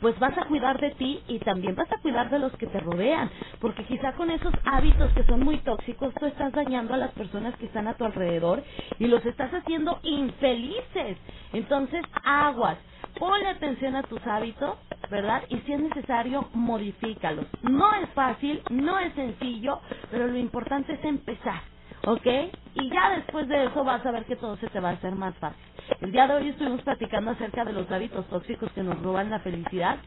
pues 0.00 0.18
vas 0.18 0.36
a 0.38 0.46
cuidar 0.46 0.80
de 0.80 0.90
ti 0.92 1.22
y 1.28 1.38
también 1.40 1.74
vas 1.74 1.90
a 1.92 1.98
cuidar 1.98 2.30
de 2.30 2.38
los 2.38 2.52
que 2.56 2.66
te 2.66 2.80
rodean, 2.80 3.30
porque 3.60 3.84
quizá 3.84 4.12
con 4.12 4.30
esos 4.30 4.52
hábitos 4.64 5.12
que 5.12 5.24
son 5.24 5.40
muy 5.40 5.58
tóxicos 5.58 6.14
tú 6.14 6.26
estás 6.26 6.52
dañando 6.52 6.94
a 6.94 6.98
las 6.98 7.12
personas 7.12 7.56
que 7.56 7.66
están 7.66 7.88
a 7.88 7.94
tu 7.94 8.04
alrededor 8.04 8.62
y 8.98 9.06
los 9.06 9.24
estás 9.26 9.52
haciendo 9.52 10.00
infelices. 10.02 11.18
Entonces, 11.52 12.02
aguas, 12.24 12.78
ponle 13.18 13.48
atención 13.48 13.96
a 13.96 14.02
tus 14.02 14.24
hábitos, 14.26 14.76
¿verdad? 15.10 15.42
Y 15.48 15.58
si 15.58 15.72
es 15.72 15.80
necesario, 15.80 16.48
modifícalos. 16.54 17.46
No 17.62 17.94
es 17.94 18.08
fácil, 18.10 18.62
no 18.70 18.98
es 18.98 19.12
sencillo, 19.14 19.80
pero 20.10 20.26
lo 20.28 20.38
importante 20.38 20.94
es 20.94 21.04
empezar. 21.04 21.73
¿Ok? 22.06 22.26
Y 22.74 22.90
ya 22.90 23.10
después 23.10 23.48
de 23.48 23.64
eso 23.64 23.84
vas 23.84 24.04
a 24.04 24.10
ver 24.10 24.24
que 24.24 24.36
todo 24.36 24.56
se 24.56 24.68
te 24.68 24.80
va 24.80 24.90
a 24.90 24.92
hacer 24.92 25.14
más 25.14 25.34
fácil. 25.36 25.60
El 26.00 26.12
día 26.12 26.26
de 26.26 26.34
hoy 26.34 26.48
estuvimos 26.48 26.82
platicando 26.82 27.32
acerca 27.32 27.64
de 27.64 27.72
los 27.72 27.90
hábitos 27.90 28.26
tóxicos 28.28 28.70
que 28.72 28.82
nos 28.82 29.00
roban 29.02 29.30
la 29.30 29.40
felicidad. 29.40 29.98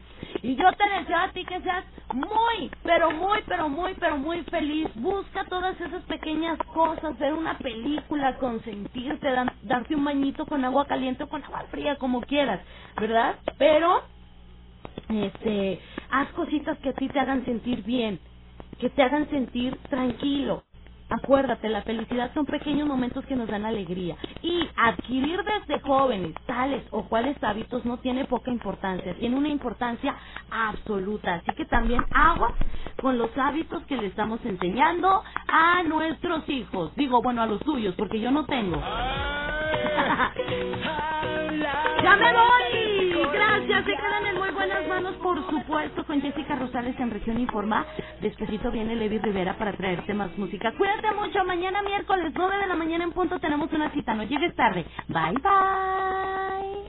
Y 0.42 0.56
yo 0.56 0.64
te 0.72 0.88
deseo 0.98 1.18
a 1.18 1.28
ti 1.32 1.44
que 1.44 1.60
seas 1.60 1.84
muy, 2.12 2.70
pero 2.82 3.10
muy, 3.12 3.38
pero 3.46 3.68
muy, 3.68 3.94
pero 3.94 4.18
muy 4.18 4.42
feliz. 4.44 4.88
Busca 4.96 5.44
todas 5.44 5.80
esas 5.80 6.02
pequeñas 6.04 6.58
cosas, 6.74 7.18
ver 7.18 7.32
una 7.32 7.56
película, 7.58 8.36
consentirte, 8.38 9.28
darte 9.62 9.94
un 9.94 10.04
bañito 10.04 10.46
con 10.46 10.64
agua 10.64 10.86
caliente 10.86 11.24
o 11.24 11.28
con 11.28 11.44
agua 11.44 11.64
fría, 11.70 11.96
como 11.96 12.20
quieras, 12.22 12.60
¿verdad? 13.00 13.36
Pero, 13.56 14.02
este, 15.08 15.80
haz 16.10 16.28
cositas 16.30 16.76
que 16.78 16.90
a 16.90 16.94
ti 16.94 17.08
te 17.08 17.20
hagan 17.20 17.44
sentir 17.44 17.82
bien, 17.84 18.18
que 18.78 18.90
te 18.90 19.02
hagan 19.02 19.30
sentir 19.30 19.76
tranquilo 19.88 20.64
Acuérdate, 21.10 21.68
la 21.68 21.82
felicidad 21.82 22.32
son 22.34 22.46
pequeños 22.46 22.86
momentos 22.86 23.24
que 23.26 23.36
nos 23.36 23.48
dan 23.48 23.64
alegría. 23.64 24.16
Y 24.42 24.68
adquirir 24.76 25.40
desde 25.44 25.80
jóvenes 25.80 26.34
tales 26.46 26.84
o 26.90 27.04
cuales 27.08 27.36
hábitos 27.42 27.84
no 27.84 27.98
tiene 27.98 28.24
poca 28.26 28.50
importancia, 28.50 29.14
tiene 29.14 29.36
una 29.36 29.48
importancia 29.48 30.14
absoluta. 30.50 31.34
Así 31.36 31.52
que 31.56 31.64
también 31.66 32.02
agua 32.12 32.54
con 33.00 33.18
los 33.18 33.30
hábitos 33.36 33.82
que 33.84 33.96
le 33.96 34.08
estamos 34.08 34.44
enseñando 34.44 35.22
a 35.48 35.82
nuestros 35.84 36.48
hijos. 36.48 36.94
Digo, 36.96 37.22
bueno, 37.22 37.42
a 37.42 37.46
los 37.46 37.60
tuyos, 37.60 37.94
porque 37.96 38.20
yo 38.20 38.30
no 38.30 38.44
tengo. 38.46 38.76
¡Ya 42.02 42.16
me 42.16 42.32
voy! 42.32 42.97
gracias. 43.32 43.86
Se 43.86 43.96
quedan 43.96 44.26
en 44.26 44.38
muy 44.38 44.50
buenas 44.52 44.86
manos, 44.88 45.16
por 45.16 45.38
supuesto, 45.50 46.06
con 46.06 46.22
Jessica 46.22 46.56
Rosales 46.56 46.98
en 47.00 47.10
Región 47.10 47.40
Informa. 47.40 47.86
Despacito 48.20 48.70
viene 48.72 48.96
Levi 48.96 49.18
Rivera 49.18 49.58
para 49.58 49.76
traerte 49.76 50.14
más 50.14 50.36
música. 50.38 50.72
Cuídate 50.78 51.12
mucho. 51.14 51.44
Mañana 51.44 51.82
miércoles, 51.82 52.32
9 52.36 52.58
de 52.58 52.68
la 52.68 52.76
mañana 52.76 53.04
en 53.04 53.12
punto, 53.12 53.40
tenemos 53.40 53.72
una 53.72 53.90
cita. 53.92 54.14
No 54.14 54.24
llegues 54.24 54.54
tarde. 54.56 54.86
Bye, 55.08 55.40
bye. 55.42 56.84